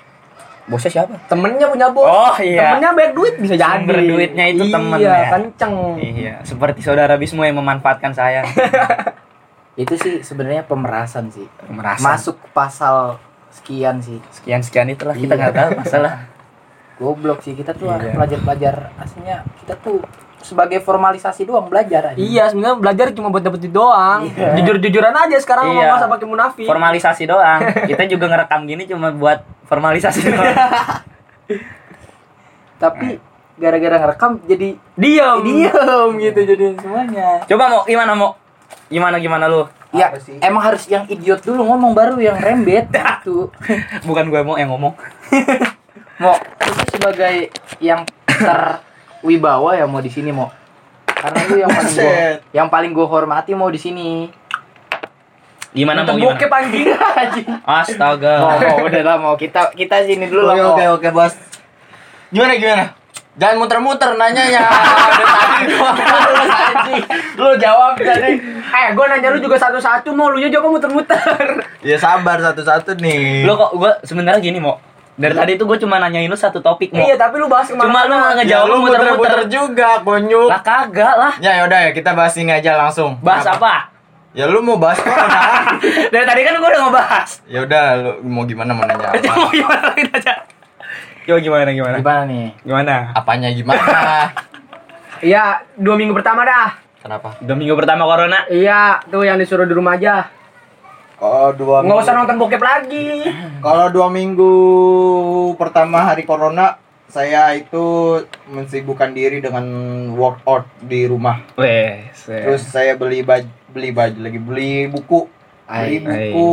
Bosnya 0.69 1.01
siapa? 1.01 1.17
temennya 1.27 1.67
punya 1.67 1.89
bos. 1.91 2.07
Oh, 2.07 2.37
iya. 2.39 2.77
Temennya 2.77 2.91
banyak 2.95 3.13
duit 3.17 3.35
bisa 3.41 3.57
jadi. 3.57 3.83
Sumber 3.83 3.99
duitnya 3.99 4.45
itu 4.53 4.65
iya, 4.69 4.75
temen 4.77 4.99
ya. 5.01 5.19
kenceng. 5.33 5.75
Iya, 5.99 6.35
seperti 6.45 6.81
saudara 6.85 7.17
Bismo 7.17 7.43
yang 7.43 7.59
memanfaatkan 7.59 8.13
saya. 8.13 8.45
Itu 9.79 9.95
sih 9.95 10.27
sebenarnya 10.27 10.67
pemerasan 10.67 11.31
sih. 11.31 11.47
Pemerasan. 11.65 12.03
Masuk 12.03 12.37
pasal 12.51 13.17
sekian 13.49 14.03
sih. 14.03 14.19
Sekian 14.35 14.61
sekian 14.61 14.91
itulah 14.91 15.15
kita 15.15 15.35
Iya. 15.35 15.41
nggak 15.41 15.55
tahu 15.55 15.71
masalah. 15.81 16.13
Goblok 16.99 17.41
sih 17.47 17.55
kita 17.55 17.73
tuh 17.79 17.87
Iya. 17.89 18.11
pelajar-pelajar 18.13 18.91
aslinya 18.99 19.47
kita 19.63 19.79
tuh 19.79 20.03
sebagai 20.38 20.78
formalisasi 20.78 21.45
doang 21.45 21.66
belajar 21.66 22.12
aja. 22.12 22.16
Iya, 22.16 22.49
sebenarnya 22.49 22.76
belajar 22.78 23.07
cuma 23.11 23.28
buat 23.28 23.40
dapet 23.40 23.61
duit 23.61 23.73
doang. 23.73 24.26
Iya. 24.26 24.54
Jujur-jujuran 24.59 25.12
aja 25.12 25.37
sekarang 25.38 25.64
Iya. 25.68 25.75
nggak 25.85 25.97
usah 25.99 26.09
pakai 26.09 26.26
munafik. 26.26 26.66
Formalisasi 26.66 27.23
doang. 27.26 27.61
Kita 27.90 28.02
juga 28.07 28.25
ngerekam 28.26 28.61
gini 28.64 28.83
cuma 28.87 29.11
buat 29.11 29.42
formalisasi 29.66 30.18
doang. 30.28 30.54
Tapi 32.78 33.18
gara-gara 33.59 33.97
ngerekam 33.99 34.38
jadi 34.47 34.78
Diam. 34.95 35.42
diem 35.42 36.11
gitu 36.23 36.40
jadi 36.47 36.64
semuanya. 36.78 37.42
Coba 37.45 37.64
mau 37.66 37.83
gimana 37.83 38.12
mau? 38.14 38.30
Gimana 38.87 39.18
gimana 39.18 39.50
lu? 39.50 39.66
Ya, 39.88 40.12
sih? 40.20 40.37
emang 40.44 40.61
harus 40.61 40.85
yang 40.85 41.09
idiot 41.09 41.40
dulu 41.40 41.64
ngomong 41.64 41.96
baru 41.96 42.20
yang 42.20 42.37
rembet 42.37 42.92
gitu. 43.24 43.48
Bukan 44.05 44.29
gue 44.29 44.40
mau 44.44 44.55
yang 44.55 44.68
ngomong. 44.68 44.92
mau 46.20 46.37
itu 46.37 46.83
sebagai 46.92 47.48
yang 47.81 48.05
terwibawa 49.22 49.74
ya 49.74 49.85
mau 49.87 49.98
di 49.98 50.11
sini 50.11 50.31
mau. 50.31 50.50
Karena 51.09 51.40
lu 51.50 51.57
yang 51.59 51.70
paling 51.74 51.90
gua, 51.90 52.07
Buset. 52.07 52.37
yang 52.54 52.68
paling 52.70 52.90
gue 52.94 53.07
hormati 53.07 53.50
mau 53.59 53.66
di 53.70 53.81
sini. 53.81 54.31
Gimana 55.74 56.07
mau 56.07 56.14
gimana? 56.14 56.38
bokep 56.38 56.50
anjing. 56.59 56.87
Astaga. 57.66 58.33
mau, 58.40 58.57
mau 58.57 58.87
udah 58.87 59.02
lah 59.02 59.16
mau 59.18 59.35
kita 59.35 59.74
kita 59.74 60.07
sini 60.07 60.31
dulu 60.31 60.46
lah 60.46 60.54
Oke 60.54 60.62
oke 60.62 60.85
oke 61.02 61.09
bos. 61.11 61.35
Gimana 62.31 62.54
gimana? 62.54 62.87
Jangan 63.38 63.57
muter-muter 63.62 64.11
nanyanya. 64.18 64.62
Dari 65.18 65.26
tadi 65.31 65.64
gua 65.74 65.90
terus 65.94 66.50
anjing. 66.50 67.02
lu 67.38 67.50
jawab 67.59 67.92
jadi. 67.98 68.33
Eh, 68.59 68.87
gua 68.94 69.07
nanya 69.11 69.28
lu 69.35 69.38
juga 69.42 69.59
satu-satu 69.59 70.11
mau 70.14 70.31
lu 70.31 70.38
jawab 70.42 70.70
muter-muter. 70.70 71.18
Ya 71.83 71.98
sabar 71.98 72.38
satu-satu 72.42 72.94
nih. 72.98 73.42
Lu 73.46 73.54
kok 73.59 73.74
gue 73.74 73.92
sebenarnya 74.07 74.38
gini 74.38 74.59
mau. 74.62 74.78
Dari 75.18 75.35
tadi 75.35 75.52
tuh 75.54 75.66
gue 75.66 75.78
cuma 75.78 75.98
nanyain 75.98 76.24
lu 76.24 76.35
satu 76.35 76.59
topik 76.59 76.88
mau. 76.90 77.02
Iya, 77.02 77.18
tapi 77.18 77.37
lu 77.37 77.46
bahas 77.46 77.66
ke 77.66 77.74
mana 77.74 77.85
Cuma 77.85 78.00
lu 78.00 78.14
nggak 78.14 78.22
Ya, 78.24 78.37
ngejawab 78.38 78.64
lu 78.64 78.70
lu 78.70 78.78
muter-muter. 78.81 79.40
juga, 79.50 79.90
konyol. 80.00 80.46
Lah 80.46 80.62
kagak 80.62 81.14
lah. 81.14 81.33
Ya 81.38 81.59
yaudah 81.59 81.78
ya 81.81 81.90
kita 81.90 82.14
bahas 82.14 82.35
ini 82.35 82.48
aja 82.48 82.78
langsung. 82.78 83.18
Bahas 83.18 83.42
Kenapa? 83.42 83.59
apa? 83.59 83.74
Ya 84.31 84.46
lu 84.46 84.62
mau 84.62 84.78
bahas 84.78 84.96
corona. 84.96 85.40
Dari 86.14 86.22
tadi 86.22 86.40
kan 86.40 86.54
gue 86.54 86.68
udah 86.68 86.83
ngebahas. 86.85 87.28
ya 87.44 87.59
udah 87.61 87.85
lu 87.98 88.11
mau 88.24 88.44
gimana 88.44 88.70
mau 88.70 88.85
nanya 88.85 89.11
Coba 89.12 89.35
apa? 89.37 89.50
gimana 89.50 89.83
lagi 89.90 90.02
aja. 90.12 90.35
Coba 91.20 91.38
gimana 91.40 91.68
gimana? 91.68 91.96
Gimana 91.98 92.22
nih? 92.24 92.46
Gimana? 92.62 92.94
Apanya 93.12 93.48
gimana? 93.50 93.83
Iya, 95.18 95.66
dua 95.74 95.98
minggu 95.98 96.14
pertama 96.14 96.46
dah. 96.46 96.78
Kenapa? 96.98 97.35
Udah 97.42 97.57
minggu 97.57 97.74
pertama 97.74 98.07
corona. 98.07 98.46
Iya, 98.46 99.02
tuh 99.04 99.26
yang 99.26 99.35
disuruh 99.35 99.66
di 99.66 99.74
rumah 99.74 99.98
aja. 99.98 100.31
Oh 101.18 101.50
dua 101.50 101.83
Nggak 101.83 101.98
usah 102.07 102.14
nonton 102.14 102.38
bokep 102.38 102.62
lagi. 102.62 103.26
Kalau 103.59 103.90
dua 103.90 104.07
minggu 104.07 104.52
pertama 105.59 106.07
hari 106.07 106.22
corona, 106.22 106.78
saya 107.11 107.59
itu 107.59 108.20
mensibukkan 108.46 109.11
diri 109.11 109.42
dengan 109.42 109.66
workout 110.14 110.68
di 110.78 111.11
rumah. 111.11 111.42
Wes. 111.59 112.22
Terus 112.22 112.62
saya 112.70 112.94
beli 112.94 113.26
baju, 113.26 113.50
beli 113.74 113.90
baju 113.90 114.18
lagi, 114.22 114.38
beli 114.38 114.72
buku, 114.87 115.26
beli 115.66 115.96
buku 116.07 116.50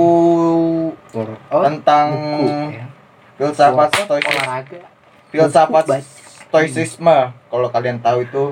Oh, 1.48 1.62
tentang 1.64 2.08
buku, 2.42 2.76
ya. 2.76 2.86
filsafat 3.38 3.90
olahraga. 4.10 4.82
Filsafat 5.30 5.86
stoicisme. 6.50 7.32
Kalau 7.54 7.68
kalian 7.70 8.02
tahu 8.02 8.26
itu, 8.26 8.44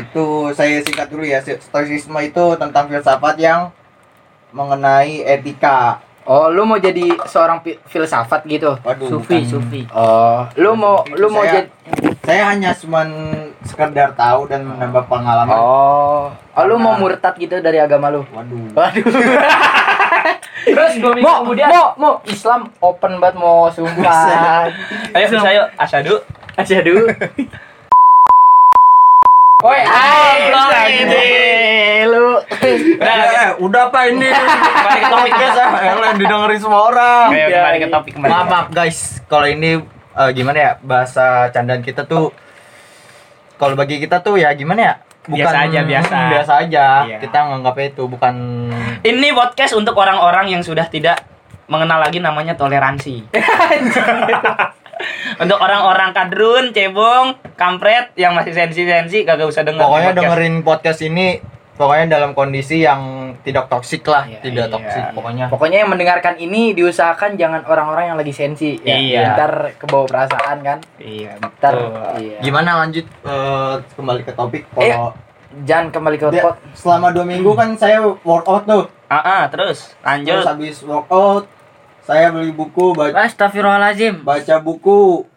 itu 0.00 0.26
saya 0.56 0.80
singkat 0.80 1.12
dulu 1.12 1.28
ya. 1.28 1.44
Stoicisme 1.44 2.18
itu 2.24 2.44
tentang 2.56 2.88
filsafat 2.88 3.36
yang 3.36 3.68
mengenai 4.50 5.22
etika. 5.22 6.00
Oh, 6.22 6.52
lu 6.52 6.68
mau 6.68 6.76
jadi 6.76 7.08
seorang 7.24 7.64
fi- 7.64 7.80
filsafat 7.88 8.44
gitu? 8.44 8.76
Waduh, 8.78 9.08
Sufi, 9.08 9.40
bukan. 9.40 9.48
Sufi. 9.48 9.80
Oh, 9.88 10.44
lu 10.60 10.76
mau 10.76 11.00
lu 11.08 11.26
mau 11.26 11.40
saya- 11.40 11.64
jadi 11.64 11.68
Saya 12.20 12.42
hanya 12.52 12.76
cuman 12.76 13.08
sekedar 13.64 14.12
tahu 14.12 14.44
dan 14.44 14.60
menambah 14.60 15.08
pengalaman. 15.08 15.56
Oh, 15.56 16.28
oh 16.28 16.64
lu 16.68 16.76
mau 16.76 17.00
murtad 17.00 17.32
gitu 17.34 17.56
dari 17.58 17.80
agama 17.80 18.12
lu? 18.12 18.20
Waduh. 18.28 18.76
Waduh. 18.76 19.04
Terus 20.68 20.92
dua 21.00 21.16
minggu 21.16 21.24
Mau, 21.24 21.40
kemudian 21.40 21.68
mau, 21.72 21.86
mau 21.96 22.12
Islam 22.28 22.68
open 22.78 23.16
banget 23.16 23.40
mau 23.40 23.72
sumpah. 23.72 24.68
Ayo 25.16 25.24
bisa 25.26 25.48
ayo 25.48 25.64
asyadu. 25.80 26.20
Asyhadu. 26.54 27.08
Woi, 29.58 29.74
Ay, 29.82 31.02
ini 31.02 31.26
lu. 32.06 32.38
Udah, 32.38 33.14
Eh, 33.26 33.48
udah 33.58 33.90
apa 33.90 34.06
ini? 34.06 34.30
kembali 34.30 35.00
ke 35.02 35.08
topik 35.10 35.34
Podcast 35.34 35.58
ah, 35.58 35.70
yang 35.82 35.98
lain 35.98 36.14
didengerin 36.14 36.60
semua 36.62 36.80
orang. 36.86 37.26
Ayo 37.34 37.50
kembali 37.50 37.78
ke 37.82 37.88
topik 37.90 38.12
kembali. 38.14 38.30
Maaf, 38.30 38.46
maaf 38.46 38.66
guys, 38.70 39.18
kalau 39.26 39.50
ini 39.50 39.82
eh, 40.14 40.30
gimana 40.30 40.58
ya 40.62 40.72
bahasa 40.78 41.50
candaan 41.50 41.82
kita 41.82 42.06
tuh 42.06 42.30
kalau 43.58 43.74
bagi 43.74 43.98
kita 43.98 44.22
tuh 44.22 44.38
ya 44.38 44.54
gimana 44.54 44.78
ya? 44.78 44.94
Biasa 45.26 45.56
aja, 45.66 45.80
biasa. 45.82 46.14
Hmm, 46.14 46.30
biasa 46.38 46.52
aja. 46.62 46.86
Iya. 47.10 47.18
Kita 47.18 47.38
nganggapnya 47.50 47.86
itu 47.98 48.02
bukan 48.06 48.34
Ini 49.02 49.28
podcast 49.34 49.74
untuk 49.74 49.98
orang-orang 49.98 50.54
yang 50.54 50.62
sudah 50.62 50.86
tidak 50.86 51.18
mengenal 51.66 51.98
lagi 51.98 52.22
namanya 52.22 52.54
toleransi. 52.54 53.26
untuk 55.42 55.56
orang-orang 55.56 56.10
kadrun, 56.10 56.64
cebong, 56.70 57.26
kampret 57.54 58.12
yang 58.14 58.32
masih 58.32 58.52
sensi-sensi 58.52 59.22
kagak 59.22 59.46
usah 59.46 59.62
denger. 59.62 59.80
pokoknya 59.80 60.06
podcast. 60.06 60.18
dengerin 60.20 60.54
podcast 60.60 61.00
ini 61.02 61.26
pokoknya 61.74 62.06
dalam 62.10 62.30
kondisi 62.32 62.80
yang 62.80 63.00
tidak 63.38 63.66
toksik 63.66 64.02
lah 64.04 64.26
Iya, 64.26 64.42
tidak 64.42 64.66
iya. 64.66 64.72
toksik 64.72 65.04
pokoknya 65.14 65.44
Pokoknya 65.46 65.78
yang 65.78 65.90
mendengarkan 65.90 66.34
ini 66.36 66.74
diusahakan 66.74 67.34
jangan 67.34 67.62
orang-orang 67.62 68.04
yang 68.08 68.18
lagi 68.18 68.32
sensi 68.32 68.74
ya. 68.80 68.98
Iya. 68.98 69.22
Ntar 69.32 69.52
kebawa 69.78 70.04
perasaan 70.04 70.58
kan. 70.60 70.78
Iya. 70.98 71.38
Ntar 71.38 71.72
betul. 71.72 72.18
iya. 72.18 72.38
gimana 72.40 72.82
lanjut 72.82 73.06
eh, 73.06 73.74
kembali 73.94 74.20
ke 74.22 74.32
topik 74.32 74.62
Ayo. 74.74 74.92
kalau 74.92 75.10
Jangan 75.48 75.88
kembali 75.88 76.16
ke 76.18 76.28
pot. 76.36 76.60
selama 76.74 77.08
dua 77.08 77.24
minggu 77.24 77.50
kan 77.54 77.72
saya 77.72 78.04
workout 78.20 78.66
tuh 78.66 78.84
Ah, 79.06 79.22
ah, 79.24 79.42
terus 79.46 79.96
lanjut. 79.98 80.34
terus 80.34 80.44
habis 80.46 80.76
workout 80.82 81.48
saya 82.08 82.32
beli 82.32 82.50
buku 82.50 82.96
baca 82.96 83.12
Astagfirullahaladzim. 83.20 84.24
baca 84.24 84.54
buku 84.58 85.28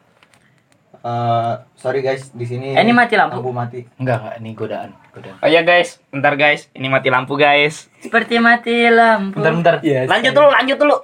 Eh, 1.01 1.53
sorry 1.73 1.99
guys 1.99 2.29
di 2.29 2.45
sini 2.45 2.71
Eh, 2.71 2.79
ini 2.79 2.93
mati 2.93 3.17
lampu. 3.17 3.41
mati 3.49 3.81
Enggak, 3.97 4.21
enggak, 4.21 4.35
ini 4.37 4.49
godaan. 4.53 4.89
Godaan. 5.09 5.35
Oh 5.41 5.49
ya 5.49 5.65
guys, 5.65 5.97
bentar 6.07 6.37
guys, 6.37 6.69
ini 6.71 6.87
mati 6.87 7.09
lampu 7.09 7.33
guys. 7.35 7.89
Seperti 7.97 8.37
mati 8.37 8.85
lampu. 8.85 9.41
Bentar 9.41 9.51
bentar. 9.51 9.75
Iya, 9.81 10.05
lanjut 10.05 10.29
dulu, 10.29 10.47
lanjut 10.53 10.77
dulu. 10.77 10.95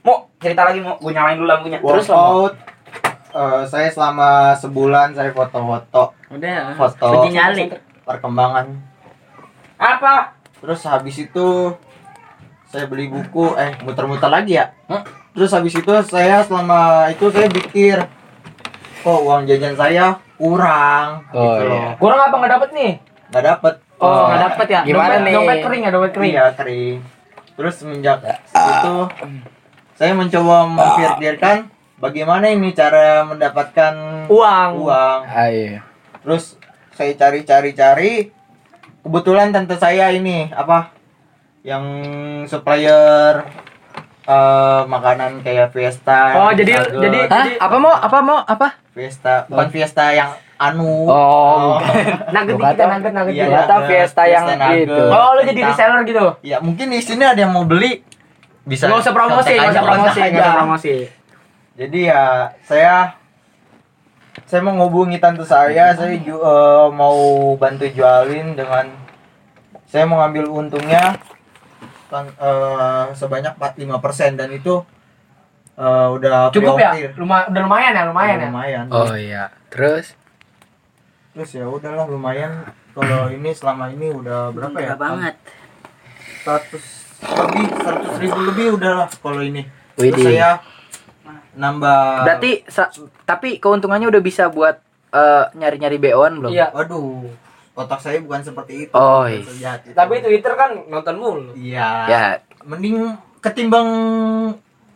Mau 0.00 0.32
cerita 0.40 0.64
lagi 0.64 0.80
mau 0.80 0.96
gue 0.96 1.12
nyalain 1.12 1.36
dulu 1.36 1.44
lampunya. 1.46 1.76
Terus 1.76 2.08
lo. 2.08 2.16
workout 2.16 2.54
eh, 3.30 3.62
saya 3.68 3.88
selama 3.92 4.28
sebulan 4.56 5.12
saya 5.12 5.28
foto-foto 5.30 6.16
Udah. 6.32 6.72
foto 6.72 7.06
Uji 7.20 7.28
nyali. 7.30 7.68
perkembangan 8.02 8.64
Apa? 9.76 10.40
terus 10.56 10.80
habis 10.82 11.20
itu 11.20 11.76
saya 12.68 12.84
beli 12.84 13.08
buku 13.08 13.56
eh 13.56 13.74
muter-muter 13.80 14.28
lagi 14.28 14.54
ya 14.54 14.68
terus 15.32 15.50
habis 15.50 15.72
itu 15.72 15.88
saya 16.04 16.42
selama 16.42 17.08
itu 17.08 17.28
saya 17.28 17.48
pikir 17.48 17.96
kok 18.98 19.20
uang 19.20 19.44
jajan 19.44 19.72
saya 19.72 20.06
kurang 20.36 21.24
Oh, 21.30 21.56
gitu 21.56 21.62
iya. 21.62 21.68
loh 21.68 21.82
Kurang 21.96 22.18
apa 22.20 22.34
nggak 22.34 22.52
dapet 22.52 22.70
nih? 22.72 22.92
nggak 23.28 23.44
dapet 23.46 23.74
Oh, 23.98 24.30
nggak 24.30 24.42
dapet 24.46 24.66
ya? 24.68 24.80
Gimana 24.84 25.10
dompet, 25.10 25.24
nih? 25.24 25.34
Dompet 25.34 25.58
kering 25.60 25.82
ya, 25.82 25.90
dompet 25.90 26.12
kering. 26.12 26.30
iya 26.30 26.44
kering 26.52 26.96
terus 27.58 27.74
semenjak 27.74 28.22
itu 28.54 28.96
saya 29.92 30.12
mencoba 30.14 30.56
memikirkan 30.68 31.66
bagaimana 31.98 32.46
ini 32.48 32.70
cara 32.70 33.26
mendapatkan 33.26 33.94
Uang. 34.30 34.70
uang 34.78 35.18
Ayo. 35.26 35.82
terus 36.22 36.54
saya 36.94 37.10
cari-cari-cari 37.14 38.30
kebetulan 39.00 39.50
tante 39.50 39.74
saya 39.74 40.14
ini 40.14 40.54
apa 40.54 40.94
yang 41.62 41.84
supplier 42.44 43.42
eh, 44.24 44.80
makanan 44.84 45.40
kayak 45.40 45.70
Fiesta 45.70 46.36
Oh, 46.38 46.50
jadi- 46.50 46.76
Nugget, 46.76 47.00
jadi- 47.00 47.28
Hah? 47.28 47.46
Apa 47.60 47.76
mau? 47.76 47.92
Apa 47.92 48.18
mau? 48.20 48.38
Apa? 48.40 48.76
Fiesta 48.90 49.46
bukan 49.46 49.68
Fiesta 49.68 50.10
yang 50.10 50.30
anu 50.56 51.06
Oh, 51.06 51.78
Nugget 52.34 52.54
dikit 52.54 52.66
ya, 52.68 52.74
tahu. 52.76 52.90
nugget, 52.92 53.12
nugget 53.12 53.32
Iya, 53.32 53.44
nugget, 53.48 53.86
Fiesta 53.86 54.22
yang 54.24 54.44
nugget. 54.44 54.84
itu. 54.84 55.02
Oh, 55.08 55.30
lu 55.32 55.42
jadi 55.44 55.60
reseller 55.64 56.00
gitu? 56.04 56.24
ya 56.42 56.56
mungkin 56.58 56.86
di 56.88 57.00
sini 57.00 57.22
ada 57.22 57.38
yang 57.38 57.50
mau 57.50 57.62
beli 57.62 58.02
bisa 58.62 58.84
Nggak 58.84 59.00
usah 59.00 59.14
promosi, 59.14 59.48
kontak 59.48 59.56
nggak 59.56 59.72
usah 59.72 59.82
promosi, 59.82 60.18
kontak 60.18 60.28
nggak 60.28 60.44
usah 60.44 60.58
promosi. 60.58 60.94
jadi 61.74 61.98
ya 62.04 62.24
saya 62.60 62.94
saya 64.44 64.60
mau 64.60 64.74
ngubungi 64.76 65.16
tante 65.16 65.40
saya 65.42 65.90
saya 65.90 66.14
ju- 66.16 66.36
eh, 66.38 66.86
mau 66.90 67.16
bantu 67.54 67.86
jualin 67.86 68.52
dengan 68.52 68.92
saya 69.84 70.04
mau 70.04 70.20
ngambil 70.20 70.44
untungnya 70.50 71.16
kan, 72.08 72.24
eh, 72.28 73.04
sebanyak 73.12 73.54
45% 73.54 74.34
dan 74.34 74.48
itu 74.50 74.80
eh, 75.74 76.08
udah 76.10 76.50
Cukup 76.50 76.74
ya? 76.76 76.90
Luma, 77.14 77.46
udah 77.46 77.60
lumayan 77.62 77.92
ya, 77.92 78.02
lumayan 78.04 78.36
ya. 78.36 78.48
lumayan 78.48 78.84
Oh 78.90 79.14
iya. 79.14 79.44
Terus? 79.68 80.16
terus 81.28 81.54
ya 81.54 81.70
udahlah 81.70 82.10
lumayan 82.10 82.66
kalau 82.90 83.30
ini 83.30 83.54
selama 83.54 83.94
ini 83.94 84.10
udah 84.10 84.50
berapa 84.50 84.74
ya 84.74 84.90
Enggak 84.90 84.98
banget. 84.98 85.34
100 86.42 86.82
lebih 87.38 87.66
100 87.78 88.22
ribu 88.26 88.38
lebih 88.42 88.66
udahlah 88.74 89.06
kalau 89.06 89.38
ini 89.38 89.62
terus 89.94 90.18
Widih. 90.18 90.24
saya 90.34 90.58
nambah 91.54 92.26
Berarti 92.26 92.66
tapi 93.22 93.58
keuntungannya 93.58 94.10
udah 94.10 94.18
bisa 94.18 94.50
buat 94.50 94.82
eh, 95.08 95.44
nyari-nyari 95.54 95.94
BO-an 95.96 96.42
belum? 96.42 96.50
Iya. 96.50 96.74
Waduh, 96.74 97.30
otak 97.78 98.02
saya 98.02 98.18
bukan 98.18 98.42
seperti 98.42 98.72
itu. 98.84 98.92
Oh, 98.92 99.22
iya. 99.22 99.38
sejahat 99.40 99.80
itu. 99.84 99.94
Tapi 99.94 100.14
Twitter 100.18 100.52
kan 100.52 100.70
nonton 100.84 101.14
mulu. 101.14 101.52
Iya. 101.54 101.90
Ya, 102.04 102.22
Mending 102.66 103.14
ketimbang 103.38 103.88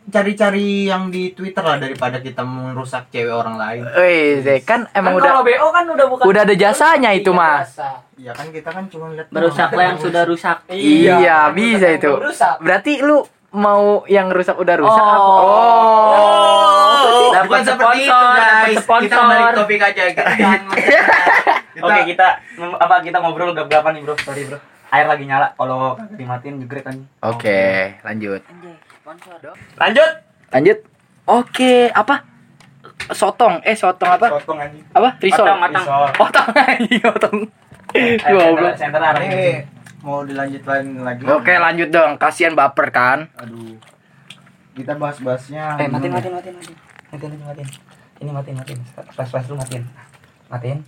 cari-cari 0.03 0.85
yang 0.85 1.07
di 1.07 1.31
Twitter 1.31 1.63
lah 1.63 1.79
daripada 1.79 2.19
kita 2.19 2.43
merusak 2.43 3.07
cewek 3.07 3.31
orang 3.31 3.55
lain. 3.55 3.87
Wih, 3.87 4.43
Zek, 4.43 4.67
kan 4.67 4.83
emang 4.91 5.15
kan 5.15 5.17
udah 5.17 5.29
kalau 5.31 5.43
BO 5.47 5.67
kan 5.71 5.85
udah 5.87 6.05
bukan 6.11 6.23
udah 6.27 6.41
ada 6.43 6.55
jasanya 6.55 7.15
itu 7.15 7.31
Iya, 7.31 7.39
mah. 7.39 7.57
jasa. 7.63 7.91
Ya 8.13 8.31
kan 8.35 8.51
kita 8.51 8.69
kan 8.69 8.91
cuma 8.91 9.09
lihat 9.09 9.31
Merusaklah 9.31 9.83
yang 9.85 9.99
sudah 10.03 10.27
rusak. 10.27 10.57
Iya, 10.67 11.55
bisa 11.55 11.87
yang 11.87 11.97
itu. 11.97 12.11
rusak. 12.19 12.59
Berarti 12.59 12.99
lu 12.99 13.23
mau 13.53 14.03
yang 14.05 14.27
rusak 14.27 14.59
udah 14.59 14.75
rusak 14.75 14.99
Oh. 14.99 15.07
apa? 15.07 15.23
Oh. 15.23 16.72
Dapat 17.43 17.51
bukan 17.51 17.61
seperti 17.67 17.99
itu 17.99 18.11
sponsor, 18.79 19.03
guys. 19.03 19.03
Kita 19.03 19.19
balik 19.27 19.47
topik 19.59 19.79
aja. 19.83 20.01
Kita 20.07 20.21
jangan 20.39 20.61
kita, 21.75 21.83
Oke, 21.83 21.99
kita 22.07 22.27
apa 22.79 22.95
kita 23.03 23.17
ngobrol 23.19 23.51
gap-gapan 23.51 23.91
nih, 23.99 24.01
Bro. 24.07 24.15
Sorry, 24.23 24.43
Bro. 24.47 24.57
Air 24.93 25.07
lagi 25.09 25.23
nyala. 25.27 25.47
Kalau 25.57 25.97
kagak 25.97 26.15
dimatiin 26.15 26.55
jegrek 26.63 26.83
kan. 26.85 26.95
Oke, 27.25 27.59
lanjut. 28.05 28.41
Lanjut. 29.75 30.09
Lanjut. 30.53 30.79
Oke, 31.25 31.89
apa? 31.91 32.15
Sotong. 33.11 33.59
Eh, 33.65 33.75
sotong 33.75 34.15
apa? 34.15 34.31
potong 34.31 34.59
anjing. 34.61 34.83
Apa? 34.93 35.09
Risol. 35.19 35.43
Otong, 35.43 35.59
otong. 35.65 35.85
Otong 36.21 36.49
anjing, 36.55 37.03
otong. 37.03 37.37
Air 37.93 38.33
Goblok. 38.33 38.73
center, 38.77 39.01
Ini 39.01 39.65
mau 40.05 40.21
dilanjutin 40.23 41.03
lagi. 41.03 41.21
Oke, 41.25 41.53
lanjut 41.57 41.89
dong. 41.89 42.11
Kasihan 42.21 42.53
baper 42.53 42.87
kan. 42.93 43.27
Aduh. 43.41 43.75
Kita 44.73 44.97
bahas-bahasnya. 44.97 45.77
Eh, 45.81 45.87
matiin, 45.89 46.09
gimana? 46.09 46.17
matiin, 46.17 46.33
matiin, 46.33 46.55
matiin. 46.57 46.82
Matiin, 47.13 47.29
matiin, 47.29 47.45
matiin. 47.45 47.69
Ini 48.25 48.31
matiin, 48.33 48.55
matiin. 48.57 48.79
Flash, 49.13 49.29
flash 49.29 49.45
dulu 49.45 49.61
matiin. 49.61 49.85
Matiin. 50.49 50.79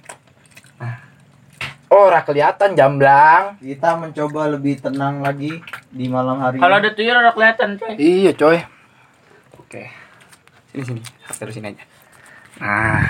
Oh, 1.93 2.09
ora 2.09 2.25
kelihatan 2.25 2.73
jamblang. 2.73 3.61
Kita 3.61 3.93
mencoba 3.93 4.49
lebih 4.49 4.81
tenang 4.81 5.21
lagi 5.21 5.61
di 5.93 6.09
malam 6.09 6.41
hari. 6.41 6.57
Kalau 6.57 6.81
ada 6.81 6.89
tuyul 6.97 7.13
udah 7.13 7.29
kelihatan, 7.29 7.77
coy. 7.77 7.93
Iya, 8.01 8.33
coy. 8.33 8.57
Oke. 9.61 9.93
Sini, 10.73 10.81
sini. 10.81 11.01
Terusin 11.37 11.69
aja. 11.69 11.85
Nah. 12.57 13.05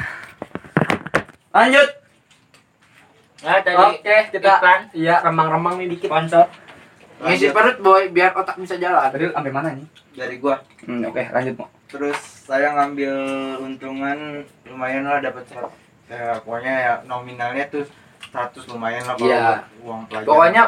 Lanjut. 1.55 1.87
Nah, 3.47 3.63
tadi 3.63 3.75
Oke, 3.79 4.17
kita 4.35 4.51
iklan. 4.59 4.81
iya 4.91 5.23
remang-remang 5.23 5.79
nih 5.79 5.95
dikit. 5.95 6.11
sponsor. 6.11 6.51
Ngisi 7.23 7.55
perut, 7.55 7.79
boy, 7.79 8.11
biar 8.11 8.35
otak 8.35 8.59
bisa 8.59 8.75
jalan. 8.75 9.07
Tadi 9.07 9.31
sampai 9.31 9.53
mana 9.55 9.71
nih? 9.71 9.87
dari 10.15 10.35
gua. 10.35 10.59
Hmm, 10.83 11.07
oke, 11.07 11.23
lanjut, 11.31 11.55
Mo. 11.59 11.67
Terus 11.87 12.34
saya 12.45 12.69
ngambil 12.71 13.13
untungan 13.59 14.17
lumayan 14.63 15.03
lah 15.03 15.17
dapat 15.19 15.43
ya 16.05 16.37
pokoknya 16.39 16.73
ya 16.77 16.93
nominalnya 17.03 17.65
tuh 17.67 17.81
100 18.29 18.69
lumayan 18.69 19.01
lah 19.01 19.15
kalau 19.15 19.25
Iya. 19.25 19.41
buat 19.41 19.61
uang 19.81 20.01
pelajaran. 20.05 20.27
Pokoknya 20.27 20.63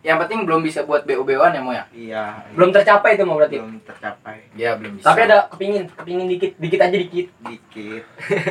yang 0.00 0.16
penting 0.18 0.38
belum 0.42 0.60
bisa 0.64 0.80
buat 0.82 1.04
BO-BO-an 1.04 1.52
ya, 1.52 1.60
Mo 1.60 1.70
ya? 1.70 1.84
iya. 1.92 2.24
Belum 2.50 2.72
tercapai 2.72 3.14
itu 3.14 3.22
mau 3.22 3.36
berarti. 3.36 3.60
belum 3.60 3.78
tercapai 3.84 4.36
Iya, 4.56 4.74
belum 4.74 4.96
bisa. 4.96 5.06
Tapi 5.06 5.20
ada 5.22 5.38
kepingin, 5.46 5.84
kepingin 5.92 6.26
dikit, 6.26 6.52
dikit 6.56 6.80
aja 6.80 6.96
dikit. 6.96 7.26
dikit. 7.44 8.04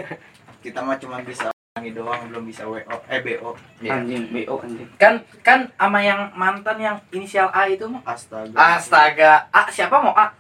Kita 0.63 0.79
mah 0.79 0.95
cuma 0.95 1.19
bisa 1.19 1.49
ini 1.77 1.91
doang 1.91 2.27
belum 2.27 2.43
bisa 2.45 2.63
WO 2.63 2.95
eh 3.07 3.19
BO. 3.19 3.55
Iya. 3.79 3.91
Anjing, 3.97 4.23
BO 4.29 4.55
anjing. 4.61 4.87
kan 4.95 5.13
kan 5.41 5.59
sama 5.73 5.99
yang 5.99 6.27
mantan 6.33 6.77
yang 6.77 6.95
inisial 7.09 7.47
A 7.49 7.65
itu 7.65 7.83
Mo. 7.83 7.99
Astaga. 8.03 8.53
Astaga. 8.53 9.31
A 9.49 9.67
siapa 9.67 9.95
mau 9.97 10.11
A? 10.13 10.31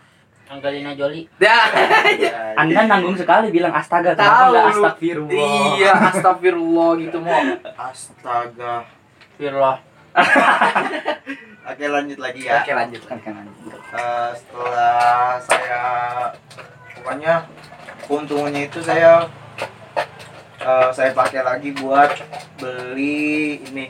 Angelina 0.49 0.91
Jolie. 0.97 1.29
Ya. 1.37 1.57
Ya, 2.19 2.57
Anda 2.57 2.89
nanggung 2.89 3.15
sekali 3.15 3.53
bilang 3.53 3.71
astaga, 3.71 4.17
Tahu 4.17 4.19
kenapa 4.19 4.43
enggak 4.49 4.65
lu. 4.65 4.69
astagfirullah? 4.73 5.47
Iya, 5.77 5.93
astagfirullah 6.11 6.89
gitu, 6.99 7.17
Mo. 7.21 7.37
Astaga. 7.77 8.75
Firullah. 9.37 9.77
Oke 11.69 11.85
lanjut 11.85 12.17
lagi 12.17 12.41
ya. 12.49 12.65
Oke, 12.65 12.73
lanjut. 12.73 13.01
Kan, 13.05 13.21
kan, 13.21 13.33
lanjut. 13.39 13.77
Eh, 13.77 14.29
setelah 14.35 15.37
saya 15.45 15.81
pokoknya 16.97 17.33
keuntungannya 18.09 18.61
itu 18.67 18.81
saya 18.81 19.29
eh, 20.59 20.89
saya 20.91 21.13
pakai 21.13 21.45
lagi 21.45 21.69
buat 21.77 22.09
beli 22.57 23.61
ini 23.69 23.85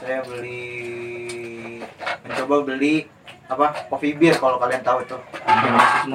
saya 0.00 0.24
beli 0.24 1.84
mencoba 2.24 2.56
beli 2.72 3.04
apa 3.46 3.66
coffee 3.86 4.14
beer 4.14 4.34
kalau 4.34 4.56
kalian 4.56 4.80
tahu 4.80 5.00
itu 5.00 5.16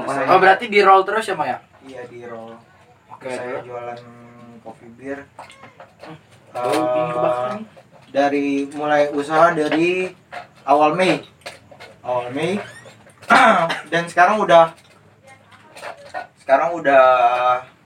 Saya- 0.08 0.28
Oh, 0.28 0.38
berarti 0.38 0.66
di 0.66 0.80
roll 0.80 1.04
terus 1.04 1.24
ya, 1.24 1.34
Mo 1.34 1.44
ya? 1.44 1.58
iya 1.82 2.02
di 2.04 2.24
roll 2.24 2.58
Oke. 3.10 3.30
saya 3.30 3.62
jualan 3.62 4.00
coffee 4.60 4.92
beer 4.92 5.20
ini 6.50 6.68
kebakaran 7.08 7.60
Eh, 7.60 7.66
dari 8.10 8.48
mulai 8.72 9.12
usaha 9.12 9.54
dari 9.54 10.10
awal 10.64 10.94
Mei 10.94 11.22
awal 12.02 12.32
Mei 12.32 12.58
dan 13.94 14.04
sekarang 14.06 14.42
udah 14.42 14.74
sekarang 16.36 16.74
udah 16.74 17.04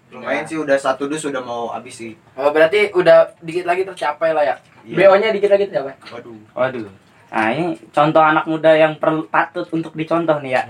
lumayan 0.08 0.46
sih 0.46 0.56
udah 0.56 0.78
satu 0.78 1.06
dus 1.06 1.26
udah 1.26 1.42
mau 1.42 1.68
habis 1.68 1.98
sih 1.98 2.16
Oh, 2.34 2.48
berarti 2.48 2.88
udah 2.92 3.36
dikit 3.40 3.66
lagi 3.66 3.84
tercapai 3.84 4.32
lah 4.32 4.46
ya. 4.46 4.56
Iya. 4.84 4.96
BO-nya 5.02 5.30
dikit 5.32 5.50
lagi 5.50 5.68
siapa? 5.68 5.92
waduh 6.08 6.40
Waduh. 6.54 6.88
Nah 7.34 7.50
ini 7.50 7.66
contoh 7.90 8.22
anak 8.22 8.46
muda 8.46 8.72
yang 8.72 8.94
perlu 8.96 9.26
patut 9.26 9.66
untuk 9.68 9.92
dicontoh 9.92 10.38
nih 10.40 10.54
ya. 10.54 10.64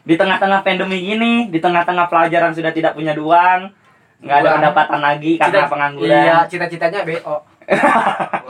Di 0.00 0.14
tengah-tengah 0.14 0.62
pandemi 0.62 1.02
gini, 1.02 1.50
di 1.50 1.58
tengah-tengah 1.58 2.06
pelajaran 2.06 2.54
sudah 2.54 2.70
tidak 2.70 2.94
punya 2.94 3.10
uang, 3.12 3.74
nggak 4.22 4.36
ada 4.38 4.48
pendapatan 4.54 5.00
lagi 5.02 5.34
karena 5.34 5.50
Cita- 5.58 5.68
pengangguran. 5.68 6.14
Iya, 6.22 6.36
cita-citanya 6.46 7.00
BO. 7.02 7.36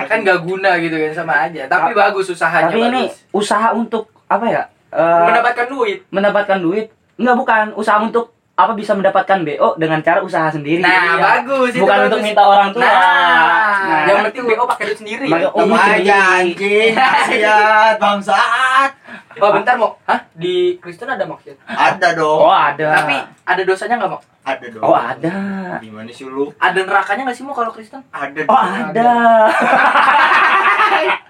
kan 0.06 0.20
gak 0.20 0.44
guna 0.44 0.76
gitu 0.76 0.92
kan 0.94 1.12
sama 1.16 1.48
aja. 1.48 1.64
Tapi 1.64 1.96
bagus 1.96 2.28
usahanya 2.28 2.68
Tapi 2.68 2.84
ini 2.84 3.02
bagus. 3.08 3.24
usaha 3.32 3.72
untuk 3.72 4.12
apa 4.28 4.44
ya? 4.44 4.62
Eh, 4.92 5.24
Mendapatkan 5.24 5.66
duit. 5.66 5.98
mendapatkan 6.12 6.58
duit? 6.60 6.92
Enggak 7.16 7.36
bukan, 7.40 7.64
usaha 7.72 7.96
untuk 7.96 8.35
apa 8.56 8.72
bisa 8.72 8.92
mendapatkan 8.92 9.44
BO 9.44 9.76
dengan 9.76 10.00
cara 10.00 10.24
usaha 10.24 10.48
sendiri. 10.48 10.80
Nah, 10.80 10.88
Iya. 10.88 11.20
bagus 11.20 11.70
itu 11.70 11.84
bukan 11.84 11.92
bagus. 11.94 12.08
untuk 12.08 12.20
minta 12.24 12.42
orang 12.42 12.72
tua. 12.72 12.88
Nah, 12.88 14.00
yang 14.02 14.24
penting 14.24 14.44
BO 14.46 14.64
pakai 14.66 14.84
duit 14.86 14.98
sendiri. 14.98 15.26
Pakai- 15.28 15.52
Oh, 15.52 15.68
aja 15.68 16.16
anjing 16.40 16.92
maksiat 16.92 17.94
bangsat 17.96 18.90
Oh, 19.36 19.52
bentar, 19.52 19.76
Mo. 19.76 20.00
Hah? 20.02 20.24
Di 20.32 20.80
Kristen 20.80 21.04
ada 21.06 21.20
maksud? 21.22 21.52
ada 21.62 22.08
Oh, 22.16 22.48
dong 22.48 22.48
ada. 22.48 22.88
Tapi 22.96 23.16
ada 23.44 23.62
dosanya 23.62 24.00
nggak 24.00 24.08
mau? 24.10 24.20
ada 24.42 24.66
dong 24.70 24.80
Oh, 24.80 24.96
ada. 24.96 25.36
gimana 25.76 26.08
sih 26.08 26.24
lu 26.24 26.48
Ada 26.56 26.80
nerakanya 26.80 27.28
nggak 27.28 27.36
sih 27.36 27.44
mau 27.44 27.52
kalau 27.52 27.68
Kristen? 27.68 28.00
ada 28.08 28.40
Oh, 28.42 28.56
dong. 28.56 28.72
ada. 28.88 29.12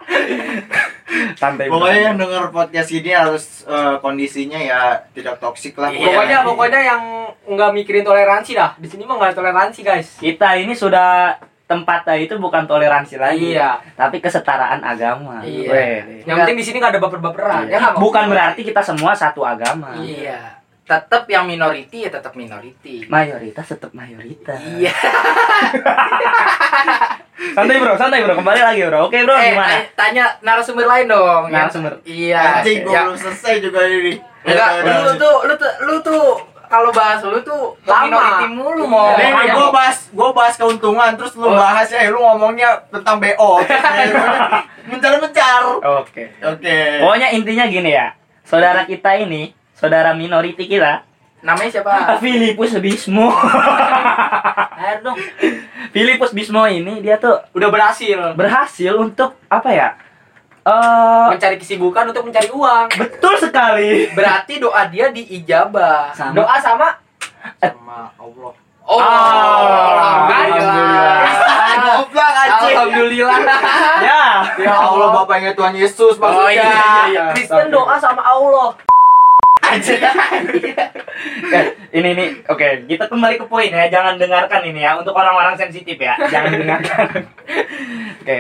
Santai. 1.38 1.70
pokoknya 1.70 2.00
yang 2.10 2.16
denger 2.18 2.50
podcast 2.50 2.90
ini 2.90 3.10
harus 3.14 3.62
eh, 3.62 3.94
kondisinya 4.02 4.58
ya 4.58 4.98
tidak 5.14 5.38
toksik 5.38 5.78
lah 5.78 5.88
Iya. 5.88 6.02
Pokoknya 6.10 6.38
pokoknya 6.42 6.80
yang 6.82 7.02
nggak 7.46 7.70
mikirin 7.72 8.02
toleransi 8.02 8.58
dah. 8.58 8.74
Di 8.74 8.90
sini 8.90 9.06
mah 9.06 9.16
nggak 9.16 9.38
toleransi, 9.38 9.80
guys. 9.86 10.18
kita 10.18 10.58
ini 10.58 10.74
sudah 10.74 11.38
tempatnya 11.66 12.14
itu 12.18 12.34
bukan 12.38 12.66
toleransi 12.66 13.18
lagi. 13.18 13.54
Iya. 13.54 13.78
Tapi 13.94 14.18
kesetaraan 14.18 14.82
agama. 14.82 15.42
Iya. 15.42 15.70
Weh. 15.70 15.98
Yang 16.26 16.36
penting 16.42 16.58
di 16.58 16.64
sini 16.66 16.76
nggak 16.78 16.92
ada 16.98 17.02
baper-baperan. 17.02 17.66
Iya. 17.70 17.78
Ya? 17.78 17.98
Bukan 17.98 18.24
berarti 18.30 18.62
kita 18.62 18.82
semua 18.82 19.14
satu 19.14 19.42
agama. 19.42 19.94
Iya. 19.98 20.62
Tetap 20.87 21.27
yang 21.27 21.44
minority 21.44 22.07
ya 22.07 22.11
tetap 22.11 22.33
minority. 22.33 23.05
Mayoritas 23.07 23.66
tetap 23.66 23.90
mayoritas. 23.90 24.55
Iya. 24.57 24.94
Santai 27.37 27.77
bro, 27.77 27.94
santai 27.96 28.20
bro. 28.22 28.35
Kembali 28.35 28.61
lagi 28.61 28.81
bro. 28.83 29.07
Oke 29.07 29.18
bro, 29.22 29.35
eh, 29.35 29.51
gimana? 29.51 29.66
tanya- 29.66 29.87
tanya 29.92 30.25
narasumber 30.40 30.85
lain 30.85 31.07
dong. 31.07 31.42
ya. 31.46 31.53
Narasumber. 31.53 31.92
Iya. 32.03 32.42
anjing 32.57 32.79
gua 32.81 32.92
Ya. 32.92 33.01
belum 33.05 33.18
selesai 33.18 33.55
juga 33.61 33.81
ini 33.85 34.14
Enggak, 34.42 34.70
Ya, 34.79 34.94
lu 35.03 35.12
tuh 35.16 35.37
lu 35.42 35.55
tuh 35.57 35.72
lu 35.83 35.94
tuh 36.01 36.22
kalau 36.66 36.90
bahas 36.92 37.18
lu 37.20 37.38
tuh 37.40 37.75
Lama. 37.83 38.07
minority 38.07 38.46
mulu 38.53 38.85
mau. 38.87 39.11
Ini 39.12 39.27
nih, 39.27 39.42
Iya. 39.42 39.53
gue 39.53 39.68
bahas, 39.70 39.96
gue 40.09 40.29
bahas 40.33 40.55
keuntungan, 40.55 41.11
terus 41.14 41.35
lu 41.35 41.46
Oh. 41.46 41.55
bahas 41.57 41.87
ya, 41.88 42.07
lu 42.09 42.18
ngomongnya 42.20 42.79
tentang 42.88 43.18
BO. 43.18 43.59
Mencar-mencar. 44.88 45.62
Oke. 45.99 46.31
Oke. 46.40 46.77
Pokoknya 46.99 47.29
intinya 47.33 47.66
gini 47.66 47.90
ya. 47.92 48.14
Saudara 48.42 48.83
kita 48.83 49.14
ini, 49.16 49.51
saudara 49.76 50.10
minority 50.10 50.66
kita, 50.66 51.06
Namanya 51.38 51.70
siapa? 51.70 51.92
Filipus 52.24 52.74
Bismo. 52.76 53.30
Air 54.76 55.00
dong. 55.00 55.16
Filipus 55.88 56.32
Bismo 56.32 56.64
ini 56.64 56.98
dia 56.98 57.16
tuh 57.16 57.36
Udah 57.52 57.68
berhasil 57.68 58.32
berhasil 58.34 58.92
untuk 58.92 59.36
apa 59.46 59.68
ya? 59.70 59.88
Eh 60.64 61.26
mencari 61.30 61.56
kesibukan 61.56 62.08
untuk 62.08 62.24
mencari 62.24 62.48
uang. 62.50 62.86
betul 62.90 63.34
sekali. 63.38 64.10
Berarti 64.12 64.58
doa 64.58 64.82
dia 64.88 65.08
diijabah. 65.08 66.10
Sama. 66.10 66.32
Doa 66.34 66.56
sama 66.58 66.88
Sama 67.56 68.10
Allah. 68.16 68.52
Oh, 68.82 68.98
Alhamdulillah. 69.02 71.18
Goblok 71.76 72.34
anjing. 72.34 72.72
Alhamdulillah. 72.72 73.38
ya. 74.00 74.22
Ya 74.58 74.74
Allah 74.74 75.08
Bapaknya 75.12 75.50
Tuhan 75.52 75.74
Yesus 75.74 76.14
Oh 76.14 76.20
maksudnya. 76.20 76.54
iya, 76.54 76.66
iya, 76.66 77.02
iya. 77.06 77.24
Kristen 77.30 77.68
doa 77.68 77.94
sama 77.98 78.22
Allah. 78.22 78.68
Eh, 81.46 81.64
ini 81.96 82.12
ini 82.12 82.24
oke 82.44 82.84
kita 82.84 83.08
kembali 83.08 83.40
ke 83.40 83.46
poin 83.48 83.72
ya 83.72 83.88
jangan 83.88 84.20
dengarkan 84.20 84.60
ini 84.68 84.84
ya 84.84 85.00
untuk 85.00 85.16
orang-orang 85.16 85.56
sensitif 85.56 85.96
ya 85.96 86.12
jangan 86.28 86.52
dengarkan 86.52 87.06
oke 88.20 88.36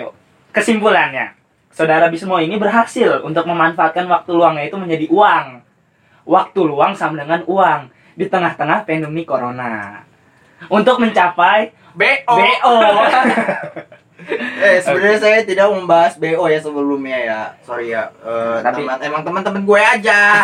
kesimpulannya 0.52 1.32
saudara 1.72 2.12
Bismo 2.12 2.36
ini 2.36 2.60
berhasil 2.60 3.24
untuk 3.24 3.48
memanfaatkan 3.48 4.04
waktu 4.08 4.30
luangnya 4.32 4.68
itu 4.68 4.76
menjadi 4.76 5.06
uang 5.08 5.46
waktu 6.28 6.60
luang 6.66 6.92
sama 6.92 7.22
dengan 7.22 7.40
uang 7.48 7.88
di 8.12 8.28
tengah-tengah 8.28 8.84
pandemi 8.84 9.24
corona 9.24 10.04
untuk 10.68 11.00
mencapai 11.00 11.72
BO. 11.96 12.36
BO 12.36 12.76
Eh 14.56 14.80
sebenarnya 14.82 15.18
saya 15.20 15.38
tidak 15.46 15.70
membahas 15.70 16.16
BO 16.18 16.48
ya 16.50 16.58
sebelumnya 16.58 17.18
ya. 17.20 17.40
Sorry 17.62 17.92
ya. 17.94 18.10
Eh, 18.24 18.58
Tapi- 18.64 18.82
teman- 18.82 18.98
emang 18.98 19.22
teman-teman 19.22 19.62
gue 19.62 19.80
aja. 19.80 20.42